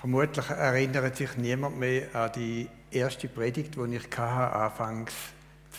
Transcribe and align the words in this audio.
Vermutlich 0.00 0.48
erinnert 0.48 1.14
sich 1.16 1.36
niemand 1.36 1.78
mehr 1.78 2.14
an 2.14 2.32
die 2.32 2.66
erste 2.90 3.28
Predigt, 3.28 3.74
die 3.76 3.96
ich 3.96 4.06
hatte, 4.16 4.56
anfangs 4.56 5.12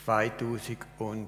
2020. 0.06 1.28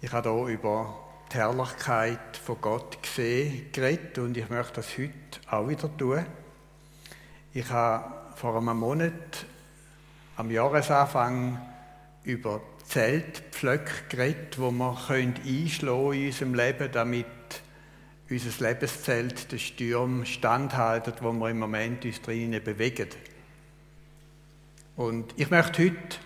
Ich 0.00 0.10
habe 0.10 0.30
hier 0.30 0.54
über 0.54 0.96
die 1.30 1.36
Herrlichkeit 1.36 2.38
von 2.42 2.58
Gott 2.62 3.02
gesehen, 3.02 3.70
geredet 3.72 4.16
und 4.16 4.38
ich 4.38 4.48
möchte 4.48 4.76
das 4.76 4.96
heute 4.96 5.12
auch 5.50 5.68
wieder 5.68 5.94
tun. 5.94 6.24
Ich 7.52 7.68
habe 7.68 8.10
vor 8.36 8.56
einem 8.56 8.78
Monat 8.78 9.44
am 10.38 10.50
Jahresanfang 10.50 11.60
über 12.24 12.62
Zeltpflöcke 12.86 13.92
geredet, 14.08 14.58
wo 14.58 14.70
man 14.70 14.96
einschlagen 14.96 16.14
in 16.14 16.26
unserem 16.28 16.54
Leben, 16.54 16.90
damit 16.90 17.26
unser 18.30 18.68
Lebenszelt 18.68 19.50
den 19.50 19.58
Sturm 19.58 20.24
standhalten, 20.24 21.14
wo 21.20 21.32
wir 21.32 21.50
im 21.50 21.58
Moment 21.58 22.04
uns 22.04 22.22
drinnen 22.22 22.62
bewegen. 22.62 23.08
Und 24.96 25.34
ich 25.36 25.50
möchte 25.50 25.84
heute 25.84 26.18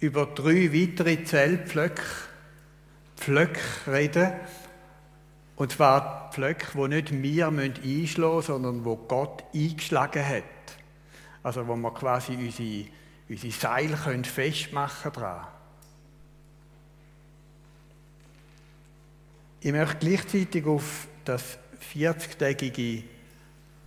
über 0.00 0.26
drei 0.26 0.72
weitere 0.72 1.24
Zeltpflöcke 1.24 2.02
Pflöcke 3.16 3.60
reden. 3.86 4.32
Und 5.56 5.72
zwar 5.72 6.30
Pflöcke, 6.32 6.66
die 6.74 6.88
nicht 6.88 7.22
wir 7.22 7.48
einschlagen 7.48 8.36
müssen, 8.36 8.42
sondern 8.42 8.84
wo 8.84 8.96
Gott 8.96 9.42
eingeschlagen 9.54 10.26
hat. 10.26 10.44
Also 11.42 11.66
wo 11.66 11.76
wir 11.76 11.94
quasi 11.94 12.34
unsere, 12.34 12.86
unsere 13.28 13.52
Seile 13.52 14.24
festmachen 14.24 15.12
können. 15.12 15.46
Ich 19.60 19.72
möchte 19.72 19.96
gleichzeitig 19.96 20.66
auf 20.66 21.08
das 21.28 21.58
40-tägige 21.94 23.02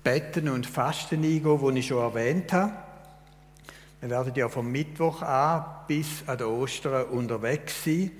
Betten 0.03 0.49
und 0.49 0.65
Fasten 0.65 1.23
eingehen, 1.23 1.59
das 1.61 1.75
ich 1.75 1.87
schon 1.87 2.01
erwähnt 2.01 2.53
habe. 2.53 2.73
Wir 4.01 4.09
werden 4.09 4.33
ja 4.35 4.47
vom 4.47 4.71
Mittwoch 4.71 5.21
an 5.21 5.65
bis 5.87 6.23
an 6.27 6.37
den 6.37 6.47
Ostern 6.47 7.05
unterwegs 7.07 7.83
sein. 7.83 8.11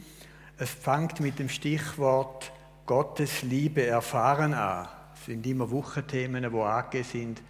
Es 0.57 0.71
fängt 0.71 1.19
mit 1.21 1.39
dem 1.39 1.47
Stichwort 1.47 2.51
Gottes 2.85 3.43
Liebe 3.43 3.85
erfahren 3.85 4.53
an. 4.53 4.89
Es 5.13 5.25
sind 5.25 5.45
immer 5.47 5.71
Wochenthemen, 5.71 6.51
die 6.51 6.59
angegeben 6.59 7.03
sind. 7.09 7.41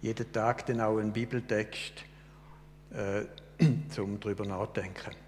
Jeden 0.00 0.32
Tag 0.32 0.64
dann 0.66 0.80
auch 0.80 0.98
ein 0.98 1.12
Bibeltext, 1.12 2.04
äh, 2.94 3.24
zum 3.90 4.20
darüber 4.20 4.46
nachdenken. 4.46 5.25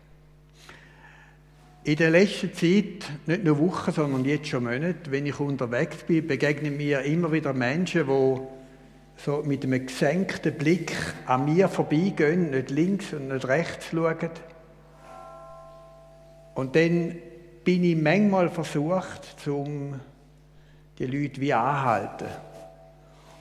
In 1.89 1.97
der 1.97 2.11
letzten 2.11 2.53
Zeit, 2.53 3.11
nicht 3.25 3.45
nur 3.45 3.59
Wochen, 3.61 3.93
sondern 3.93 4.23
jetzt 4.27 4.49
schon 4.49 4.65
Monate, 4.65 5.11
wenn 5.11 5.25
ich 5.25 5.41
unterwegs 5.41 5.97
bin, 6.07 6.27
begegnen 6.27 6.77
mir 6.77 7.01
immer 7.01 7.33
wieder 7.33 7.55
Menschen, 7.55 8.07
die 8.07 9.23
so 9.25 9.43
mit 9.43 9.65
einem 9.65 9.87
gesenkten 9.87 10.53
Blick 10.53 10.93
an 11.25 11.47
mir 11.47 11.67
vorbeigehen, 11.67 12.51
nicht 12.51 12.69
links 12.69 13.15
und 13.15 13.29
nicht 13.29 13.49
rechts 13.49 13.87
schauen. 13.91 14.29
Und 16.57 16.77
dann 16.77 17.17
bin 17.65 17.85
ich 17.85 17.97
manchmal 17.97 18.51
versucht, 18.51 19.49
um 19.49 19.99
die 20.99 21.07
Leute 21.07 21.41
wie 21.41 21.55
anhalten 21.55 22.29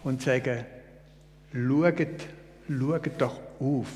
und 0.05 0.21
zu 0.21 0.29
sagen, 0.29 0.63
schaut, 1.51 1.97
schaut 2.69 3.11
doch 3.17 3.41
auf. 3.59 3.89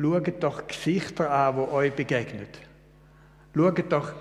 Schaut 0.00 0.44
doch 0.44 0.64
Gesichter 0.68 1.28
an, 1.28 1.56
die 1.56 1.72
euch 1.72 1.92
begegnen. 1.92 2.46
Schaut 3.54 3.92
doch 3.92 4.12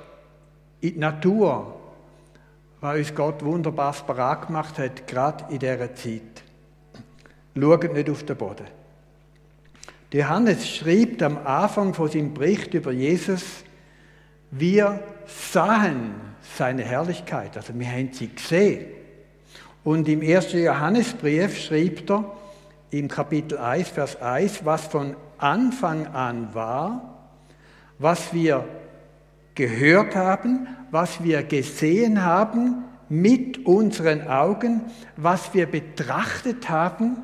in 0.81 0.93
die 0.93 0.99
Natur, 0.99 1.75
was 2.81 2.97
uns 2.97 3.15
Gott 3.15 3.43
wunderbar 3.43 3.93
parat 3.93 4.47
gemacht 4.47 4.77
hat, 4.77 5.07
gerade 5.07 5.45
in 5.49 5.59
dieser 5.59 5.95
Zeit. 5.95 6.43
Schaut 7.57 7.93
nicht 7.93 8.09
auf 8.09 8.23
den 8.23 8.37
Boden. 8.37 8.67
Johannes 10.11 10.69
schreibt 10.69 11.23
am 11.23 11.39
Anfang 11.45 11.93
von 11.95 12.07
seinem 12.07 12.33
Bericht 12.35 12.73
über 12.75 12.91
Jesus, 12.91 13.63
wir 14.51 15.01
sahen 15.25 16.13
seine 16.55 16.83
Herrlichkeit, 16.83 17.57
also 17.57 17.73
wir 17.73 17.87
haben 17.87 18.13
sie 18.13 18.27
gesehen. 18.27 18.85
Und 19.83 20.07
im 20.07 20.21
ersten 20.21 20.63
Johannesbrief 20.63 21.57
schreibt 21.57 22.11
er 22.11 22.31
im 22.91 23.07
Kapitel 23.07 23.57
1, 23.57 23.89
Vers 23.89 24.21
1, 24.21 24.63
was 24.63 24.85
von 24.85 25.15
Anfang 25.39 26.05
an 26.07 26.53
war, 26.53 27.15
was 27.97 28.31
wir 28.33 28.65
gehört 29.55 30.15
haben, 30.15 30.67
was 30.91 31.23
wir 31.23 31.43
gesehen 31.43 32.23
haben 32.23 32.83
mit 33.09 33.65
unseren 33.65 34.27
Augen, 34.27 34.81
was 35.17 35.53
wir 35.53 35.65
betrachtet 35.65 36.69
haben 36.69 37.17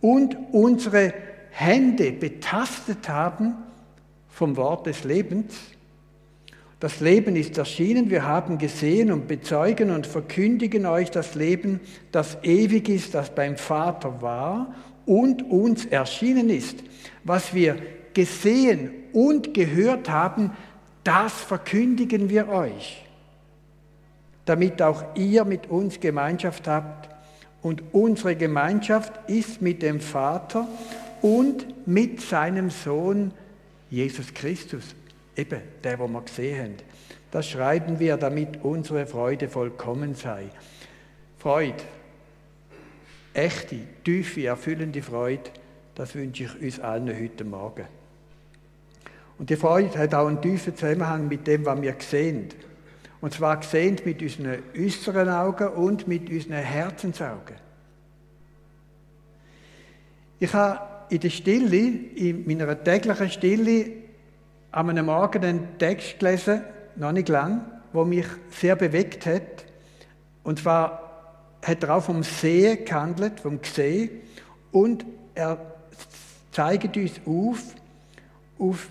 und 0.00 0.36
unsere 0.52 1.12
Hände 1.50 2.12
betastet 2.12 3.08
haben 3.08 3.54
vom 4.28 4.56
Wort 4.56 4.86
des 4.86 5.04
Lebens. 5.04 5.54
Das 6.80 6.98
Leben 6.98 7.36
ist 7.36 7.58
erschienen, 7.58 8.10
wir 8.10 8.26
haben 8.26 8.58
gesehen 8.58 9.12
und 9.12 9.28
bezeugen 9.28 9.90
und 9.90 10.06
verkündigen 10.06 10.84
euch 10.84 11.12
das 11.12 11.36
Leben, 11.36 11.78
das 12.10 12.38
ewig 12.42 12.88
ist, 12.88 13.14
das 13.14 13.32
beim 13.34 13.56
Vater 13.56 14.20
war 14.20 14.74
und 15.06 15.48
uns 15.48 15.84
erschienen 15.84 16.50
ist. 16.50 16.82
Was 17.22 17.54
wir 17.54 17.76
gesehen 18.14 18.90
und 19.12 19.54
gehört 19.54 20.10
haben, 20.10 20.50
das 21.04 21.32
verkündigen 21.32 22.28
wir 22.28 22.48
euch, 22.48 23.04
damit 24.44 24.80
auch 24.82 25.04
ihr 25.14 25.44
mit 25.44 25.68
uns 25.68 26.00
Gemeinschaft 26.00 26.68
habt. 26.68 27.08
Und 27.62 27.82
unsere 27.92 28.34
Gemeinschaft 28.34 29.12
ist 29.28 29.62
mit 29.62 29.82
dem 29.82 30.00
Vater 30.00 30.66
und 31.20 31.86
mit 31.86 32.20
seinem 32.20 32.70
Sohn 32.70 33.32
Jesus 33.88 34.34
Christus, 34.34 34.96
eben 35.36 35.60
der, 35.84 35.98
wo 35.98 36.08
wir 36.08 36.22
gesehen 36.22 36.62
haben. 36.62 36.74
Das 37.30 37.48
schreiben 37.48 37.98
wir, 37.98 38.16
damit 38.16 38.62
unsere 38.62 39.06
Freude 39.06 39.48
vollkommen 39.48 40.14
sei. 40.14 40.46
Freude, 41.38 41.82
echte, 43.32 43.78
tiefe, 44.04 44.46
erfüllende 44.46 45.02
Freude, 45.02 45.50
das 45.94 46.14
wünsche 46.14 46.44
ich 46.44 46.62
uns 46.62 46.80
allen 46.80 47.08
heute 47.08 47.44
Morgen. 47.44 47.86
Und 49.42 49.50
die 49.50 49.56
Freude 49.56 49.98
hat 49.98 50.14
auch 50.14 50.28
einen 50.28 50.40
tiefen 50.40 50.76
Zusammenhang 50.76 51.26
mit 51.26 51.48
dem, 51.48 51.66
was 51.66 51.82
wir 51.82 51.96
sehen. 51.98 52.50
Und 53.20 53.34
zwar 53.34 53.60
sehen 53.60 53.96
mit 54.04 54.22
unseren 54.22 54.62
äußeren 54.78 55.28
Augen 55.28 55.66
und 55.70 56.06
mit 56.06 56.30
unseren 56.30 56.58
Herzensaugen. 56.58 57.56
Ich 60.38 60.54
habe 60.54 60.78
in 61.12 61.18
der 61.18 61.30
Stille, 61.30 61.76
in 61.76 62.46
meiner 62.46 62.84
täglichen 62.84 63.30
Stille, 63.30 63.86
an 64.70 64.90
einem 64.90 65.06
Morgen 65.06 65.44
einen 65.44 65.76
Text 65.76 66.20
gelesen, 66.20 66.62
noch 66.94 67.10
nicht 67.10 67.28
lang, 67.28 67.64
der 67.92 68.04
mich 68.04 68.26
sehr 68.48 68.76
bewegt 68.76 69.26
hat. 69.26 69.64
Und 70.44 70.60
zwar 70.60 71.32
hat 71.62 71.82
er 71.82 71.96
auch 71.96 72.04
vom 72.04 72.22
Sehen 72.22 72.84
gehandelt, 72.84 73.40
vom 73.40 73.60
Gesehen. 73.60 74.08
Und 74.70 75.04
er 75.34 75.58
zeigt 76.52 76.96
uns 76.96 77.20
auf, 77.26 77.58
auf 78.56 78.88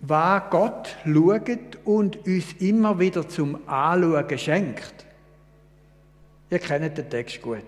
was 0.00 0.42
Gott 0.50 0.96
schaut 1.04 1.78
und 1.84 2.26
uns 2.26 2.52
immer 2.60 2.98
wieder 2.98 3.28
zum 3.28 3.68
Anschauen 3.68 4.38
schenkt. 4.38 5.06
Ihr 6.50 6.58
kennt 6.58 6.96
den 6.96 7.10
Text 7.10 7.42
gut. 7.42 7.62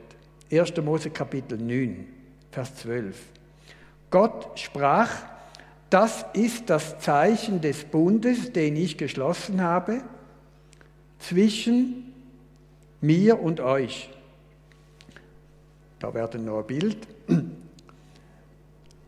1. 0.51 0.77
Mose 0.79 1.11
Kapitel 1.11 1.59
9, 1.59 2.07
Vers 2.51 2.75
12. 2.77 3.17
Gott 4.11 4.59
sprach, 4.59 5.11
das 5.91 6.25
ist 6.33 6.71
das 6.71 6.99
Zeichen 7.01 7.61
des 7.61 7.85
Bundes, 7.85 8.53
den 8.53 8.77
ich 8.77 8.97
geschlossen 8.97 9.61
habe, 9.61 10.03
zwischen 11.19 12.13
mir 13.01 13.41
und 13.41 13.61
euch. 13.61 14.11
Da 15.99 16.15
werden 16.15 16.45
noch 16.45 16.61
ein 16.61 16.67
Bild. 16.67 17.07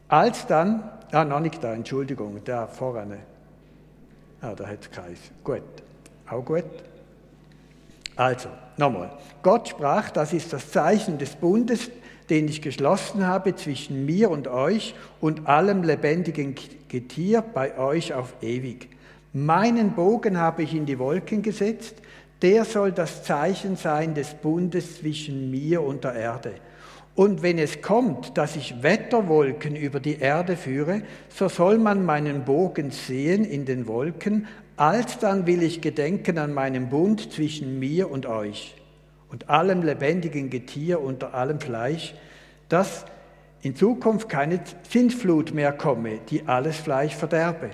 Als 0.09 0.47
dann 0.47 0.92
Ah, 1.13 1.25
noch 1.25 1.41
nicht 1.41 1.63
da, 1.63 1.75
Entschuldigung, 1.75 2.41
da 2.43 2.67
vorne. 2.67 3.19
Ah, 4.41 4.55
da 4.55 4.67
hat 4.67 4.91
Kreis. 4.91 5.19
Gut. 5.45 5.63
Auch 6.29 6.43
gut. 6.43 6.65
Also, 8.17 8.49
nochmal. 8.79 9.11
Gott 9.43 9.69
sprach, 9.69 10.11
das 10.11 10.33
ist 10.33 10.53
das 10.53 10.71
Zeichen 10.71 11.19
des 11.19 11.37
Bundes, 11.37 11.91
den 12.31 12.49
ich 12.49 12.63
geschlossen 12.63 13.27
habe 13.27 13.55
zwischen 13.55 14.07
mir 14.07 14.31
und 14.31 14.49
euch 14.49 14.95
und 15.21 15.47
allem 15.47 15.83
lebendigen 15.83 16.55
Getier 16.89 17.43
bei 17.43 17.79
euch 17.79 18.15
auf 18.15 18.35
ewig. 18.41 18.89
Meinen 19.35 19.93
Bogen 19.93 20.39
habe 20.39 20.63
ich 20.63 20.75
in 20.75 20.87
die 20.87 20.99
Wolken 20.99 21.43
gesetzt, 21.43 21.97
der 22.41 22.65
soll 22.65 22.93
das 22.93 23.23
Zeichen 23.23 23.77
sein 23.77 24.15
des 24.15 24.35
Bundes 24.35 24.99
zwischen 24.99 25.51
mir 25.51 25.83
und 25.83 26.05
der 26.05 26.15
Erde. 26.15 26.55
Und 27.15 27.43
wenn 27.43 27.59
es 27.59 27.83
kommt, 27.83 28.39
dass 28.39 28.57
ich 28.57 28.83
Wetterwolken 28.83 29.77
über 29.77 30.01
die 30.01 30.19
Erde 30.19 30.57
führe, 30.57 31.03
so 31.29 31.49
soll 31.49 31.79
man 31.79 32.05
meinen 32.05 32.45
Bogen 32.45 32.91
sehen 32.91 33.45
in 33.45 33.67
den 33.67 33.87
Wolken, 33.87 34.47
alsdann 34.77 35.47
will 35.47 35.63
ich 35.63 35.81
gedenken 35.83 36.39
an 36.39 36.55
meinen 36.55 36.89
Bund 36.89 37.33
zwischen 37.33 37.79
mir 37.79 38.11
und 38.11 38.27
euch. 38.27 38.77
und 39.33 39.49
allem 39.49 39.83
lebendigen 39.83 40.51
Getier 40.51 41.01
unter 41.01 41.33
allem 41.33 41.59
Fleisch, 41.59 42.15
dass 42.69 43.07
in 43.63 43.75
Zukunft 43.75 44.29
keine 44.29 44.61
Sintflut 44.89 45.55
mehr 45.55 45.73
komme, 45.73 46.21
die 46.29 46.47
alles 46.47 46.77
Fleisch 46.77 47.17
verderbe. 47.17 47.71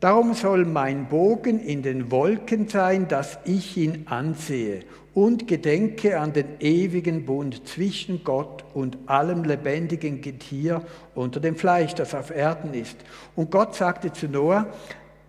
Darum 0.00 0.34
soll 0.34 0.64
mein 0.64 1.08
Bogen 1.08 1.60
in 1.60 1.82
den 1.82 2.10
Wolken 2.10 2.68
sein, 2.68 3.06
dass 3.06 3.38
ich 3.44 3.76
ihn 3.76 4.06
ansehe 4.06 4.80
und 5.16 5.48
gedenke 5.48 6.20
an 6.20 6.34
den 6.34 6.60
ewigen 6.60 7.24
Bund 7.24 7.66
zwischen 7.66 8.22
Gott 8.22 8.62
und 8.74 8.98
allem 9.06 9.44
lebendigen 9.44 10.20
Getier 10.20 10.82
unter 11.14 11.40
dem 11.40 11.56
Fleisch, 11.56 11.94
das 11.94 12.14
auf 12.14 12.30
Erden 12.30 12.74
ist. 12.74 12.98
Und 13.34 13.50
Gott 13.50 13.74
sagte 13.74 14.12
zu 14.12 14.28
Noah, 14.28 14.66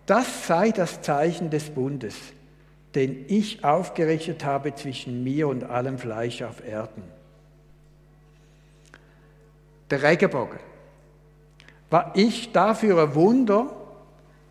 das 0.04 0.46
sei 0.46 0.72
das 0.72 1.00
Zeichen 1.00 1.48
des 1.48 1.70
Bundes, 1.70 2.16
den 2.94 3.24
ich 3.28 3.64
aufgerichtet 3.64 4.44
habe 4.44 4.74
zwischen 4.74 5.24
mir 5.24 5.48
und 5.48 5.64
allem 5.64 5.96
Fleisch 5.96 6.42
auf 6.42 6.62
Erden. 6.68 7.02
Der 9.88 10.02
Regenbogen. 10.02 10.58
War 11.88 12.12
ich 12.14 12.52
dafür 12.52 13.04
ein 13.04 13.14
Wunder? 13.14 13.74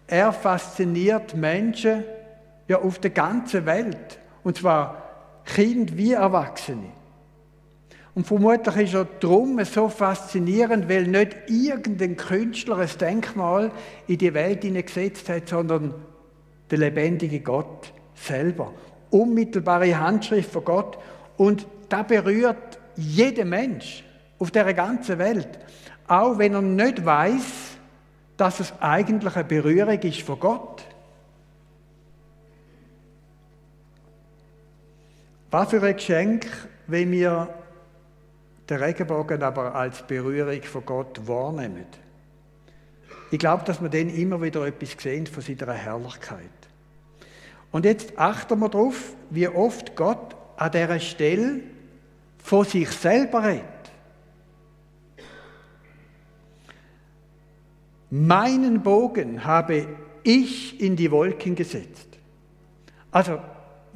Er 0.08 0.34
fasziniert 0.34 1.36
Menschen 1.36 2.04
ja 2.68 2.80
auf 2.80 2.98
der 2.98 3.12
ganzen 3.12 3.68
Welt. 3.68 4.18
Und 4.44 4.58
zwar 4.58 5.07
Kind 5.48 5.98
wie 5.98 6.14
Erwachsene. 6.14 6.92
Und 8.14 8.26
vermutlich 8.26 8.76
ist 8.78 8.96
er 8.96 9.06
darum 9.20 9.64
so 9.64 9.90
faszinierend, 9.90 10.90
weil 10.90 11.08
nicht 11.08 11.38
irgendein 11.48 12.18
Künstler 12.18 12.80
ein 12.80 12.90
Denkmal 13.00 13.72
in 14.08 14.18
die 14.18 14.34
Welt 14.34 14.64
hineingesetzt 14.64 15.30
hat, 15.30 15.50
sondern 15.50 15.94
der 16.70 16.80
lebendige 16.80 17.40
Gott 17.40 17.94
selber. 18.16 18.74
Unmittelbare 19.12 19.98
Handschrift 19.98 20.52
von 20.52 20.66
Gott. 20.66 20.98
Und 21.38 21.68
da 21.90 22.04
berührt 22.04 22.80
jeden 22.96 23.50
Mensch 23.50 24.04
auf 24.40 24.52
der 24.52 24.74
ganzen 24.74 25.20
Welt. 25.20 25.60
Auch 26.08 26.38
wenn 26.40 26.56
er 26.56 26.62
nicht 26.62 27.06
weiß, 27.06 27.78
dass 28.36 28.60
es 28.60 28.74
eigentlich 28.80 29.36
eine 29.36 29.46
Berührung 29.46 30.00
ist 30.00 30.22
von 30.22 30.40
Gott. 30.40 30.77
Was 35.50 35.70
für 35.70 35.82
ein 35.82 35.96
Geschenk, 35.96 36.46
wenn 36.88 37.12
wir 37.12 37.54
den 38.70 38.78
Regenbogen 38.78 39.44
aber 39.44 39.76
als 39.76 40.06
Berührung 40.06 40.62
von 40.64 40.86
Gott 40.86 41.26
wahrnehmen. 41.26 41.86
Ich 43.32 43.40
glaube, 43.40 43.64
dass 43.64 43.82
wir 43.82 43.90
dann 43.90 44.10
immer 44.10 44.42
wieder 44.42 44.66
etwas 44.66 45.02
sehen 45.02 45.26
von 45.26 45.42
seiner 45.42 45.74
Herrlichkeit. 45.74 46.42
Und 47.72 47.86
jetzt 47.86 48.18
achten 48.18 48.60
wir 48.60 48.70
darauf, 48.70 49.14
wie 49.30 49.48
oft 49.48 49.96
Gott 49.96 50.36
an 50.58 50.72
dieser 50.72 51.00
Stelle 51.00 51.62
von 52.44 52.66
sich 52.66 52.90
selber 52.90 53.44
redet. 53.44 53.64
Meinen 58.10 58.84
Bogen 58.84 59.44
habe 59.44 59.88
ich 60.24 60.80
in 60.82 60.96
die 60.96 61.12
Wolken 61.12 61.56
gesetzt. 61.56 62.08
Also 63.12 63.40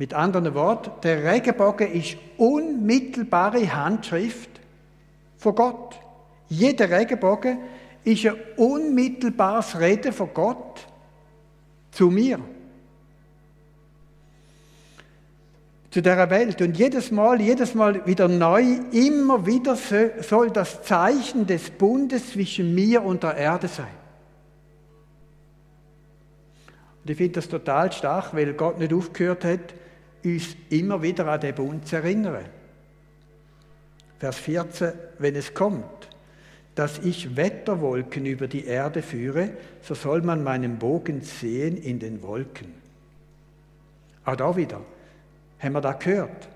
mit 0.02 0.16
anderen 0.16 0.56
Worten, 0.56 0.90
der 1.04 1.32
Regenbogen 1.32 1.92
ist 1.94 2.18
unmittelbare 2.36 3.72
Handschrift 3.72 4.50
von 5.38 5.54
Gott. 5.54 6.00
Jeder 6.50 6.90
Regenbogen 6.90 7.60
ist 8.04 8.26
ein 8.26 8.34
unmittelbares 8.58 9.80
Reden 9.80 10.12
von 10.12 10.34
Gott 10.34 10.88
zu 11.92 12.10
mir. 12.10 12.40
Zu 15.92 16.02
dieser 16.02 16.32
Welt. 16.32 16.60
Und 16.64 16.80
jedes 16.80 17.12
Mal, 17.12 17.40
jedes 17.40 17.76
Mal 17.76 18.04
wieder 18.08 18.28
neu, 18.28 18.64
immer 18.92 19.46
wieder 19.46 19.76
soll 19.76 20.50
das 20.50 20.82
Zeichen 20.82 21.46
des 21.46 21.70
Bundes 21.70 22.32
zwischen 22.32 22.74
mir 22.74 23.04
und 23.04 23.22
der 23.22 23.38
Erde 23.38 23.68
sein. 23.68 23.86
Und 27.04 27.12
ich 27.12 27.18
finde 27.18 27.34
das 27.34 27.48
total 27.48 27.92
stark, 27.92 28.34
weil 28.34 28.54
Gott 28.54 28.80
nicht 28.80 28.96
aufgehört 28.96 29.46
hat, 29.46 29.76
uns 30.24 30.56
immer 30.70 31.02
wieder 31.02 31.28
an 31.28 31.40
den 31.40 31.56
Bund 31.56 31.88
zu 31.88 31.98
erinnern. 31.98 32.46
Vers 34.20 34.38
14, 34.38 34.92
wenn 35.20 35.36
es 35.36 35.54
kommt, 35.54 36.10
dass 36.76 37.00
ich 37.00 37.36
Wetterwolken 37.36 38.26
über 38.26 38.48
die 38.48 38.66
Erde 38.66 39.02
führe, 39.02 39.50
so 39.82 39.94
soll 39.94 40.22
man 40.22 40.44
meinen 40.44 40.78
Bogen 40.78 41.22
sehen 41.22 41.76
in 41.78 42.00
den 42.00 42.22
Wolken. 42.22 42.74
Auch 44.24 44.36
da 44.36 44.56
wieder, 44.56 44.82
haben 45.60 45.74
wir 45.74 45.82
da 45.82 45.94
gehört. 45.94 46.48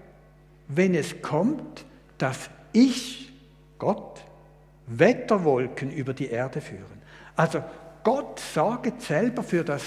Wenn 0.68 0.96
es 0.96 1.22
kommt, 1.22 1.86
dass 2.18 2.50
ich, 2.72 3.32
Gott, 3.78 4.22
Wetterwolken 4.88 5.92
über 5.92 6.14
die 6.14 6.28
Erde 6.28 6.62
führen. 6.62 7.02
Also 7.36 7.64
Gott 8.04 8.40
sorgt 8.40 9.02
selber 9.02 9.44
für 9.44 9.64
das 9.64 9.84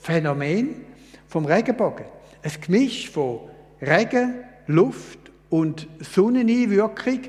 Phänomen 0.00 0.84
vom 1.28 1.44
Regenbogen. 1.44 2.06
Ein 2.42 2.52
Gemisch 2.60 3.10
von 3.10 3.40
Regen, 3.80 4.34
Luft 4.66 5.18
und 5.50 5.88
Sonneneinwirkung 6.00 7.20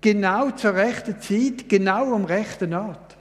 genau 0.00 0.50
zur 0.52 0.74
rechten 0.74 1.20
Zeit, 1.20 1.68
genau 1.68 2.14
am 2.14 2.24
rechten 2.24 2.74
Ort. 2.74 3.16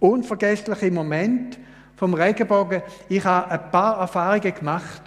Unvergessliche 0.00 0.90
Moment 0.90 1.58
vom 1.96 2.14
Regenbogen. 2.14 2.82
Ich 3.08 3.24
habe 3.24 3.50
ein 3.50 3.70
paar 3.70 4.00
Erfahrungen 4.00 4.54
gemacht. 4.54 5.02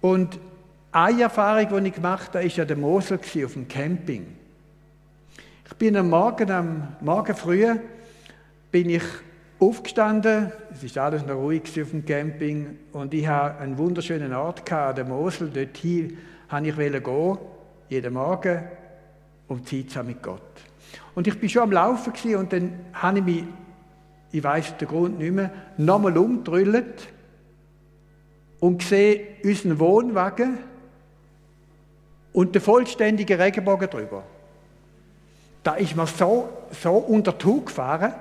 Und 0.00 0.38
eine 0.90 1.22
Erfahrung, 1.22 1.82
die 1.84 1.88
ich 1.88 1.94
gemacht 1.94 2.28
habe, 2.34 2.44
war 2.44 2.56
ja 2.56 2.64
der 2.64 2.76
Mosel 2.76 3.18
auf 3.18 3.52
dem 3.52 3.68
Camping. 3.68 4.26
Ich 5.66 5.74
bin 5.74 5.96
am 5.96 6.10
Morgen, 6.10 6.50
am 6.50 6.96
Morgen 7.00 7.34
früh, 7.34 7.66
bin 8.70 8.90
ich 8.90 9.04
aufgestanden, 9.62 10.52
es 10.72 10.96
war 10.96 11.04
alles 11.04 11.24
noch 11.24 11.36
ruhig 11.36 11.62
auf 11.80 11.90
dem 11.90 12.04
Camping 12.04 12.78
und 12.92 13.14
ich 13.14 13.26
hatte 13.26 13.58
einen 13.58 13.78
wunderschönen 13.78 14.32
Ort 14.34 14.70
an 14.72 14.94
der 14.96 15.04
Mosel. 15.04 15.50
Dorthin 15.50 16.18
wollte 16.50 16.68
ich 16.68 17.04
gehen, 17.04 17.38
jeden 17.88 18.14
Morgen, 18.14 18.62
um 19.48 19.64
Zeit 19.64 19.90
zu 19.90 19.98
haben 19.98 20.08
mit 20.08 20.22
Gott. 20.22 20.40
Und 21.14 21.26
ich 21.26 21.40
war 21.40 21.48
schon 21.48 21.62
am 21.62 21.72
Laufen 21.72 22.36
und 22.36 22.52
dann 22.52 22.72
habe 22.92 23.18
ich 23.20 23.24
mich, 23.24 23.44
ich 24.32 24.42
weiß 24.42 24.76
den 24.78 24.88
Grund 24.88 25.18
nicht 25.18 25.32
mehr, 25.32 25.50
nochmal 25.76 26.16
umgedrüllt 26.18 27.08
und 28.60 28.82
sehe 28.82 29.20
unseren 29.44 29.78
Wohnwagen 29.78 30.58
und 32.32 32.54
den 32.54 32.62
vollständigen 32.62 33.40
Regenbogen 33.40 33.90
drüber. 33.90 34.24
Da 35.62 35.74
ist 35.74 35.94
mir 35.94 36.06
so, 36.06 36.48
so 36.70 36.92
unter 36.92 37.32
Haut 37.44 37.66
gefahren, 37.66 38.12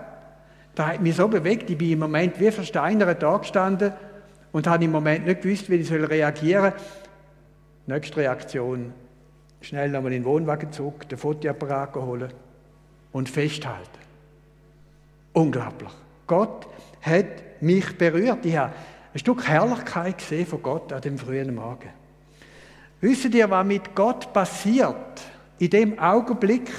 da 0.75 0.87
hat 0.87 1.01
mich 1.01 1.15
so 1.15 1.27
bewegt, 1.27 1.69
ich 1.69 1.77
bin 1.77 1.91
im 1.91 1.99
Moment 1.99 2.39
wie 2.39 2.51
versteinert 2.51 3.21
da 3.21 3.37
gestanden 3.37 3.93
und 4.51 4.67
habe 4.67 4.83
im 4.83 4.91
Moment 4.91 5.25
nicht 5.25 5.41
gewusst, 5.41 5.69
wie 5.69 5.75
ich 5.75 5.91
reagieren 5.91 6.73
soll. 6.75 7.95
Nächste 7.95 8.17
Reaktion, 8.17 8.93
schnell 9.61 9.89
nochmal 9.89 10.13
in 10.13 10.21
den 10.21 10.25
Wohnwagen 10.25 10.71
zurück, 10.71 11.07
den 11.09 11.17
Fotoapparat 11.17 11.95
holen 11.95 12.31
und 13.11 13.29
festhalten. 13.29 13.99
Unglaublich. 15.33 15.91
Gott 16.27 16.67
hat 17.01 17.61
mich 17.61 17.97
berührt. 17.97 18.45
Ich 18.45 18.55
habe 18.55 18.73
ein 19.13 19.19
Stück 19.19 19.47
Herrlichkeit 19.47 20.17
gesehen 20.17 20.45
von 20.45 20.61
Gott 20.61 20.93
an 20.93 21.01
dem 21.01 21.17
frühen 21.17 21.53
Morgen. 21.55 21.89
Wisst 23.01 23.33
ihr, 23.33 23.49
was 23.49 23.65
mit 23.65 23.95
Gott 23.95 24.31
passiert 24.31 25.21
in 25.57 25.69
dem 25.69 25.99
Augenblick, 25.99 26.71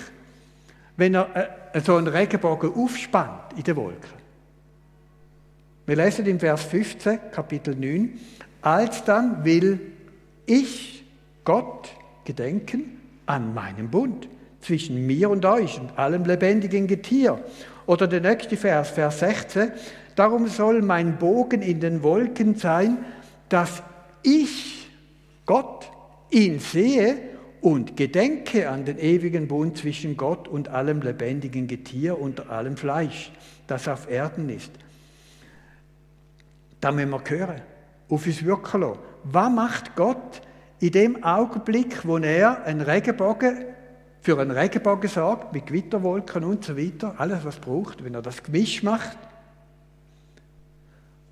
wenn 0.96 1.14
er 1.14 1.36
äh, 1.36 1.48
so 1.80 1.96
einen 1.96 2.08
Regenbogen 2.08 2.74
aufspannt 2.74 3.56
in 3.56 3.62
den 3.62 3.76
Wolken. 3.76 4.22
Wir 5.86 5.96
lesen 5.96 6.26
im 6.26 6.38
Vers 6.38 6.64
15, 6.64 7.18
Kapitel 7.32 7.74
9, 7.74 8.18
alsdann 8.60 9.44
will 9.44 9.80
ich 10.46 11.04
Gott 11.44 11.88
gedenken 12.24 13.00
an 13.26 13.54
meinem 13.54 13.90
Bund 13.90 14.28
zwischen 14.60 15.06
mir 15.06 15.30
und 15.30 15.44
euch 15.44 15.80
und 15.80 15.98
allem 15.98 16.24
lebendigen 16.24 16.86
Getier. 16.86 17.42
Oder 17.86 18.06
der 18.06 18.20
nächste 18.20 18.56
Vers, 18.56 18.90
Vers 18.90 19.18
16, 19.20 19.72
darum 20.14 20.46
soll 20.46 20.82
mein 20.82 21.18
Bogen 21.18 21.62
in 21.62 21.80
den 21.80 22.02
Wolken 22.02 22.54
sein, 22.54 22.98
dass 23.48 23.82
ich, 24.22 24.88
Gott, 25.46 25.90
ihn 26.30 26.60
sehe 26.60 27.31
und 27.62 27.96
gedenke 27.96 28.68
an 28.68 28.84
den 28.84 28.98
ewigen 28.98 29.46
Bund 29.46 29.78
zwischen 29.78 30.16
Gott 30.16 30.48
und 30.48 30.68
allem 30.68 31.00
lebendigen 31.00 31.68
Getier 31.68 32.20
und 32.20 32.50
allem 32.50 32.76
Fleisch, 32.76 33.32
das 33.68 33.86
auf 33.86 34.10
Erden 34.10 34.50
ist. 34.50 34.72
Da 36.80 36.90
müssen 36.90 37.10
wir 37.10 37.22
hören, 37.24 37.62
auf 38.08 38.26
uns 38.26 38.44
wirken 38.44 38.80
lassen. 38.80 38.98
Was 39.22 39.52
macht 39.52 39.94
Gott 39.94 40.42
in 40.80 40.90
dem 40.90 41.22
Augenblick, 41.22 42.04
wo 42.04 42.18
er 42.18 42.64
einen 42.64 42.80
Regenbogen 42.80 43.66
für 44.20 44.40
einen 44.40 44.50
Regenbogen 44.50 45.08
sorgt, 45.08 45.52
mit 45.52 45.66
Gewitterwolken 45.66 46.42
und 46.42 46.64
so 46.64 46.76
weiter, 46.76 47.14
alles 47.18 47.44
was 47.44 47.60
braucht, 47.60 48.04
wenn 48.04 48.14
er 48.14 48.22
das 48.22 48.42
Gemisch 48.42 48.82
macht? 48.82 49.16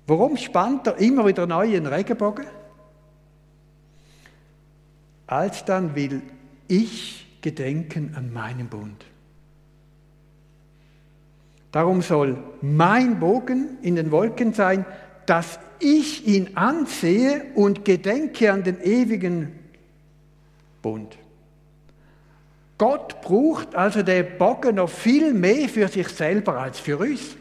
Warum 0.07 0.37
spannt 0.37 0.87
er 0.87 0.97
immer 0.97 1.27
wieder 1.27 1.45
neu 1.45 1.75
einen 1.75 1.87
Regenbogen? 1.87 2.45
Alsdann 5.31 5.95
will 5.95 6.21
ich 6.67 7.25
gedenken 7.41 8.13
an 8.15 8.33
meinen 8.33 8.67
Bund. 8.67 9.05
Darum 11.71 12.01
soll 12.01 12.37
mein 12.61 13.19
Bogen 13.19 13.77
in 13.81 13.95
den 13.95 14.11
Wolken 14.11 14.53
sein, 14.53 14.85
dass 15.25 15.57
ich 15.79 16.27
ihn 16.27 16.57
ansehe 16.57 17.45
und 17.55 17.85
gedenke 17.85 18.51
an 18.51 18.63
den 18.63 18.81
ewigen 18.81 19.53
Bund. 20.81 21.17
Gott 22.77 23.21
braucht 23.21 23.73
also 23.75 24.03
den 24.03 24.37
Bogen 24.37 24.75
noch 24.75 24.89
viel 24.89 25.33
mehr 25.33 25.69
für 25.69 25.87
sich 25.87 26.09
selber 26.09 26.59
als 26.59 26.79
für 26.79 26.97
uns. 26.97 27.37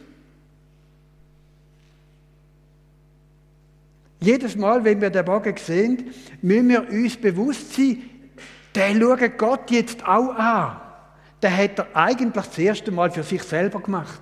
Jedes 4.21 4.55
Mal, 4.55 4.85
wenn 4.85 5.01
wir 5.01 5.11
den 5.11 5.25
Bogen 5.25 5.57
sehen, 5.57 6.13
müssen 6.43 6.69
wir 6.69 6.89
uns 6.91 7.17
bewusst 7.17 7.75
sein, 7.75 8.03
der 8.75 8.95
schaut 8.95 9.39
Gott 9.39 9.71
jetzt 9.71 10.07
auch 10.07 10.35
an. 10.35 10.81
Der 11.43 11.57
hat 11.57 11.79
er 11.79 11.89
eigentlich 11.95 12.47
das 12.47 12.59
erste 12.59 12.91
Mal 12.91 13.11
für 13.11 13.23
sich 13.23 13.43
selber 13.43 13.81
gemacht. 13.81 14.21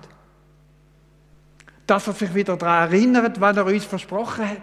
Dass 1.85 2.07
er 2.07 2.13
sich 2.13 2.33
wieder 2.33 2.55
daran 2.55 2.89
erinnert, 2.89 3.41
was 3.41 3.57
er 3.57 3.65
uns 3.65 3.83
versprochen 3.83 4.49
hat. 4.49 4.57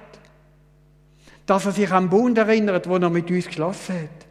Dass 1.44 1.66
er 1.66 1.72
sich 1.72 1.90
am 1.92 2.08
Bund 2.08 2.38
erinnert, 2.38 2.88
wo 2.88 2.96
er 2.96 3.10
mit 3.10 3.30
uns 3.30 3.46
geschlossen 3.46 3.94
hat. 3.94 4.26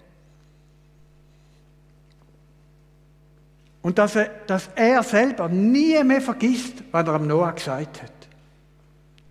Und 3.83 3.99
dass 3.99 4.15
er, 4.15 4.31
dass 4.47 4.69
er 4.75 5.03
selber 5.03 5.47
nie 5.47 6.03
mehr 6.03 6.21
vergisst, 6.21 6.83
was 6.91 7.07
er 7.07 7.13
am 7.13 7.27
Noah 7.27 7.51
gesagt 7.51 8.01
hat. 8.01 8.24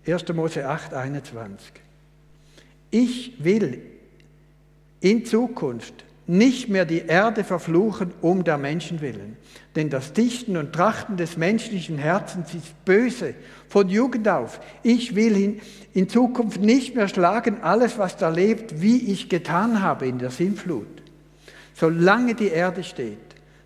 1. 0.07 0.29
Mose 0.35 0.67
8, 0.67 0.95
21. 0.95 1.73
Ich 2.91 3.43
will 3.43 3.81
in 5.01 5.25
Zukunft 5.25 6.05
nicht 6.27 6.69
mehr 6.69 6.85
die 6.85 7.01
Erde 7.01 7.45
verfluchen 7.45 8.13
um 8.21 8.45
der 8.45 8.57
Menschen 8.57 9.01
willen. 9.01 9.37
Denn 9.77 9.91
das 9.91 10.13
Dichten 10.13 10.57
und 10.57 10.73
Trachten 10.73 11.17
des 11.17 11.37
menschlichen 11.37 11.99
Herzens 11.99 12.55
ist 12.55 12.85
böse, 12.85 13.35
von 13.69 13.89
Jugend 13.89 14.29
auf. 14.29 14.61
Ich 14.83 15.15
will 15.15 15.61
in, 15.93 16.09
Zukunft 16.09 16.61
nicht 16.61 16.95
mehr 16.95 17.09
schlagen 17.09 17.63
alles, 17.63 17.99
was 17.99 18.17
da 18.17 18.29
lebt, 18.29 18.81
wie 18.81 19.13
ich 19.13 19.29
getan 19.29 19.83
habe 19.83 20.07
in 20.07 20.19
der 20.19 20.31
Sintflut. 20.31 21.03
Solange 21.75 22.35
die 22.35 22.49
Erde 22.49 22.85
steht, 22.85 23.19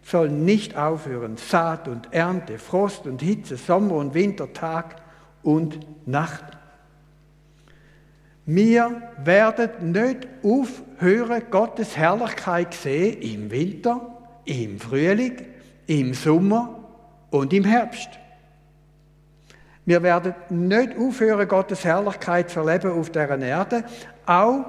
soll 0.03 0.31
nicht 0.31 0.77
aufhören. 0.77 1.37
Saat 1.37 1.87
und 1.87 2.13
Ernte, 2.13 2.59
Frost 2.59 3.07
und 3.07 3.21
Hitze, 3.21 3.57
Sommer 3.57 3.97
und 3.97 4.15
Winter, 4.15 4.53
Tag 4.53 4.97
und 5.43 5.79
Nacht. 6.07 6.45
Wir 8.47 9.03
werden 9.23 9.93
nicht 9.93 10.27
aufhören, 10.43 11.43
Gottes 11.51 11.97
Herrlichkeit 11.97 12.73
sehen 12.73 13.21
im 13.21 13.51
Winter, 13.51 14.01
im 14.47 14.81
Frühling, 14.81 15.37
im 15.87 16.15
Sommer 16.15 16.79
und 17.31 17.53
im 17.53 17.65
Herbst. 17.65 18.09
Wir 19.85 20.03
werden 20.03 20.35
nicht 20.51 20.97
aufhören, 20.99 21.49
Gottes 21.49 21.85
Herrlichkeit 21.85 22.51
zu 22.51 22.61
erleben 22.61 22.93
auf 22.93 23.11
dieser 23.11 23.39
Erde, 23.39 23.85
auch 24.27 24.65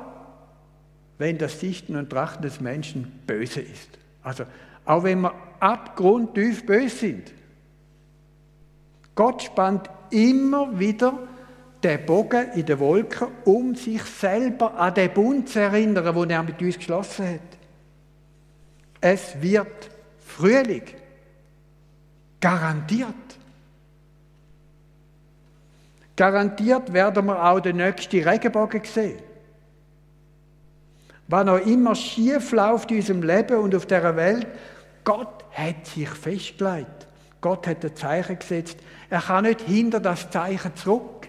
wenn 1.17 1.37
das 1.37 1.59
Sichten 1.59 1.95
und 1.95 2.09
Trachten 2.09 2.41
des 2.41 2.61
Menschen 2.61 3.21
böse 3.27 3.61
ist. 3.61 3.97
Also 4.23 4.45
auch 4.85 5.03
wenn 5.03 5.21
wir 5.21 5.33
abgrundtief 5.59 6.65
böse 6.65 6.95
sind. 6.95 7.33
Gott 9.15 9.43
spannt 9.43 9.89
immer 10.11 10.77
wieder 10.77 11.17
den 11.83 12.05
Bogen 12.05 12.51
in 12.53 12.65
den 12.65 12.79
Wolken, 12.79 13.27
um 13.45 13.75
sich 13.75 14.03
selber 14.03 14.77
an 14.77 14.93
den 14.93 15.13
Bund 15.13 15.49
zu 15.49 15.59
erinnern, 15.59 16.13
den 16.13 16.29
er 16.29 16.43
mit 16.43 16.61
uns 16.61 16.77
geschlossen 16.77 17.25
hat. 17.35 17.57
Es 19.01 19.41
wird 19.41 19.89
Frühling. 20.19 20.83
Garantiert. 22.41 23.13
Garantiert 26.15 26.91
werden 26.91 27.25
wir 27.25 27.43
auch 27.43 27.59
den 27.59 27.77
nächsten 27.77 28.27
Regenbogen 28.27 28.83
sehen. 28.83 29.19
Was 31.29 31.45
noch 31.45 31.65
immer 31.65 31.95
schief 31.95 32.51
läuft 32.51 32.91
in 32.91 32.97
unserem 32.97 33.23
Leben 33.23 33.57
und 33.57 33.75
auf 33.75 33.85
dieser 33.85 34.15
Welt, 34.15 34.47
Gott 35.03 35.45
hat 35.51 35.85
sich 35.85 36.09
festgelegt. 36.09 37.07
Gott 37.41 37.67
hat 37.67 37.83
ein 37.83 37.95
Zeichen 37.95 38.39
gesetzt. 38.39 38.77
Er 39.09 39.21
kann 39.21 39.45
nicht 39.45 39.61
hinter 39.61 39.99
das 39.99 40.29
Zeichen 40.29 40.75
zurück. 40.75 41.27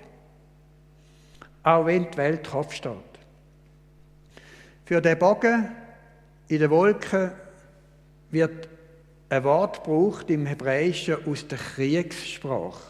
Auch 1.62 1.86
wenn 1.86 2.10
die 2.10 2.16
Welt 2.16 2.48
Kopf 2.48 2.74
steht. 2.74 2.94
Für 4.84 5.00
den 5.00 5.18
Bogen 5.18 5.70
in 6.48 6.58
den 6.58 6.70
Wolken 6.70 7.30
wird 8.30 8.68
ein 9.28 9.44
Wort 9.44 9.84
gebraucht 9.84 10.30
im 10.30 10.46
Hebräischen 10.46 11.16
aus 11.26 11.46
der 11.46 11.58
Kriegssprache. 11.58 12.82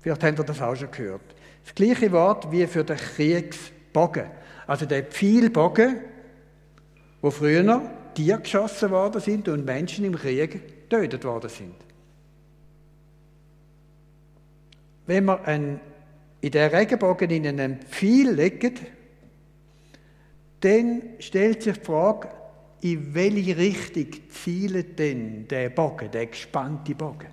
Vielleicht 0.00 0.24
habt 0.24 0.38
ihr 0.38 0.44
das 0.44 0.60
auch 0.60 0.74
schon 0.74 0.90
gehört. 0.90 1.22
Das 1.64 1.74
gleiche 1.74 2.10
Wort 2.12 2.50
wie 2.50 2.66
für 2.66 2.84
den 2.84 2.96
Kriegsbogen. 2.96 4.26
Also 4.66 4.86
der 4.86 5.04
Pfeilbogen, 5.04 6.00
wo 7.22 7.30
früher 7.30 7.82
Tiere 8.14 8.40
geschossen 8.40 8.90
worden 8.90 9.20
sind 9.20 9.48
und 9.48 9.64
Menschen 9.64 10.04
im 10.04 10.16
Krieg 10.16 10.88
getötet 10.90 11.24
worden 11.24 11.50
sind. 11.50 11.74
Wenn 15.06 15.24
man 15.26 15.44
einen, 15.44 15.80
in 16.40 16.50
der 16.50 16.72
Regenbogen 16.72 17.30
in 17.30 17.46
einen 17.46 17.78
Pfeil 17.82 18.30
legt, 18.30 18.80
dann 20.60 21.02
stellt 21.18 21.62
sich 21.62 21.78
die 21.78 21.84
Frage, 21.84 22.28
in 22.80 23.14
welche 23.14 23.56
Richtung 23.56 24.06
zielt 24.28 24.98
denn 24.98 25.48
der 25.48 25.70
Bogen, 25.70 26.10
der 26.10 26.26
gespannte 26.26 26.94
Bogen? 26.94 27.28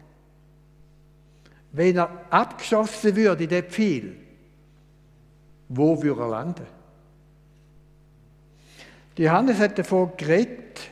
Wenn 1.73 1.97
er 1.97 2.25
abgeschossen 2.29 3.15
würde, 3.15 3.47
der 3.47 3.63
Pfeil, 3.63 4.15
wo 5.69 6.01
würde 6.01 6.21
er 6.21 6.29
landen? 6.29 6.67
Johannes 9.17 9.59
hat 9.59 9.77
davon 9.77 10.11
geredet, 10.17 10.89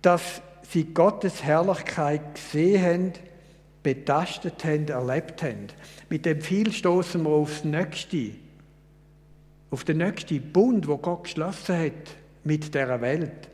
dass 0.00 0.40
sie 0.62 0.84
Gottes 0.94 1.42
Herrlichkeit 1.42 2.34
gesehen 2.34 2.82
haben, 2.82 3.12
betastet 3.84 4.64
haben, 4.64 4.88
erlebt 4.88 5.44
haben. 5.44 5.68
Mit 6.08 6.26
dem 6.26 6.40
Pfeil 6.40 6.72
stoßen 6.72 7.22
wir 7.22 7.30
aufs 7.30 7.62
Nächste, 7.62 8.30
auf 9.70 9.84
den 9.84 9.98
nächsten 9.98 10.52
Bund, 10.52 10.88
wo 10.88 10.96
Gott 10.96 11.24
geschlossen 11.24 11.78
hat 11.78 12.16
mit 12.42 12.74
der 12.74 13.00
Welt. 13.00 13.48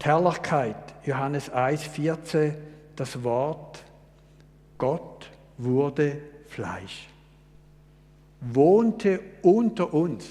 Die 0.00 0.06
Herrlichkeit, 0.06 0.76
Johannes 1.04 1.52
1,14, 1.52 2.54
das 2.96 3.22
Wort, 3.22 3.84
Gott 4.78 5.28
wurde 5.58 6.18
Fleisch, 6.48 7.08
wohnte 8.40 9.20
unter 9.42 9.92
uns 9.92 10.24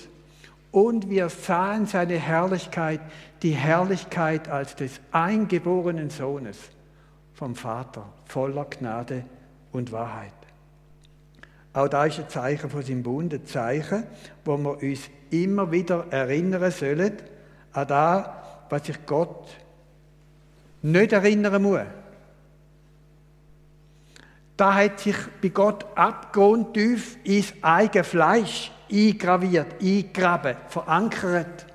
und 0.71 1.09
wir 1.09 1.29
sahen 1.29 1.85
seine 1.85 2.17
Herrlichkeit, 2.17 3.01
die 3.43 3.51
Herrlichkeit 3.51 4.47
als 4.47 4.75
des 4.75 4.99
eingeborenen 5.11 6.09
Sohnes 6.09 6.57
vom 7.41 7.55
Vater, 7.55 8.05
voller 8.25 8.65
Gnade 8.65 9.25
und 9.71 9.91
Wahrheit. 9.91 10.31
Auch 11.73 11.87
da 11.87 12.05
ist 12.05 12.19
ein 12.19 12.29
Zeichen 12.29 12.69
von 12.69 12.83
seinem 12.83 13.01
Bund, 13.01 13.33
ein 13.33 13.47
Zeichen, 13.47 14.03
wo 14.45 14.57
wir 14.57 14.77
uns 14.83 15.09
immer 15.31 15.71
wieder 15.71 16.05
erinnern 16.11 16.69
sollen 16.69 17.13
an 17.73 17.87
das, 17.87 18.29
was 18.69 18.85
sich 18.85 19.03
Gott 19.07 19.47
nicht 20.83 21.13
erinnern 21.13 21.63
muss. 21.63 21.79
Da 24.55 24.75
hat 24.75 24.99
sich 24.99 25.17
bei 25.41 25.49
Gott 25.49 25.83
abgrundtief 25.95 27.17
ins 27.23 27.55
eigene 27.63 28.03
Fleisch 28.03 28.71
eingraviert, 28.91 29.81
eingraben, 29.81 30.57
verankert. 30.67 31.65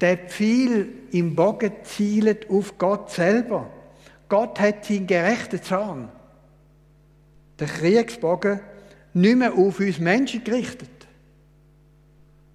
Der 0.00 0.16
Pfeil 0.16 0.88
im 1.10 1.36
Bogen 1.36 1.72
zielt 1.82 2.48
auf 2.48 2.78
Gott 2.78 3.10
selber. 3.10 3.75
Gott 4.28 4.58
hat 4.60 4.84
seinen 4.84 5.06
gerechten 5.06 5.62
Zorn, 5.62 6.08
der 7.58 7.68
Kriegsbogen, 7.68 8.60
nicht 9.14 9.36
mehr 9.36 9.54
auf 9.54 9.80
uns 9.80 9.98
Menschen 9.98 10.44
gerichtet, 10.44 10.90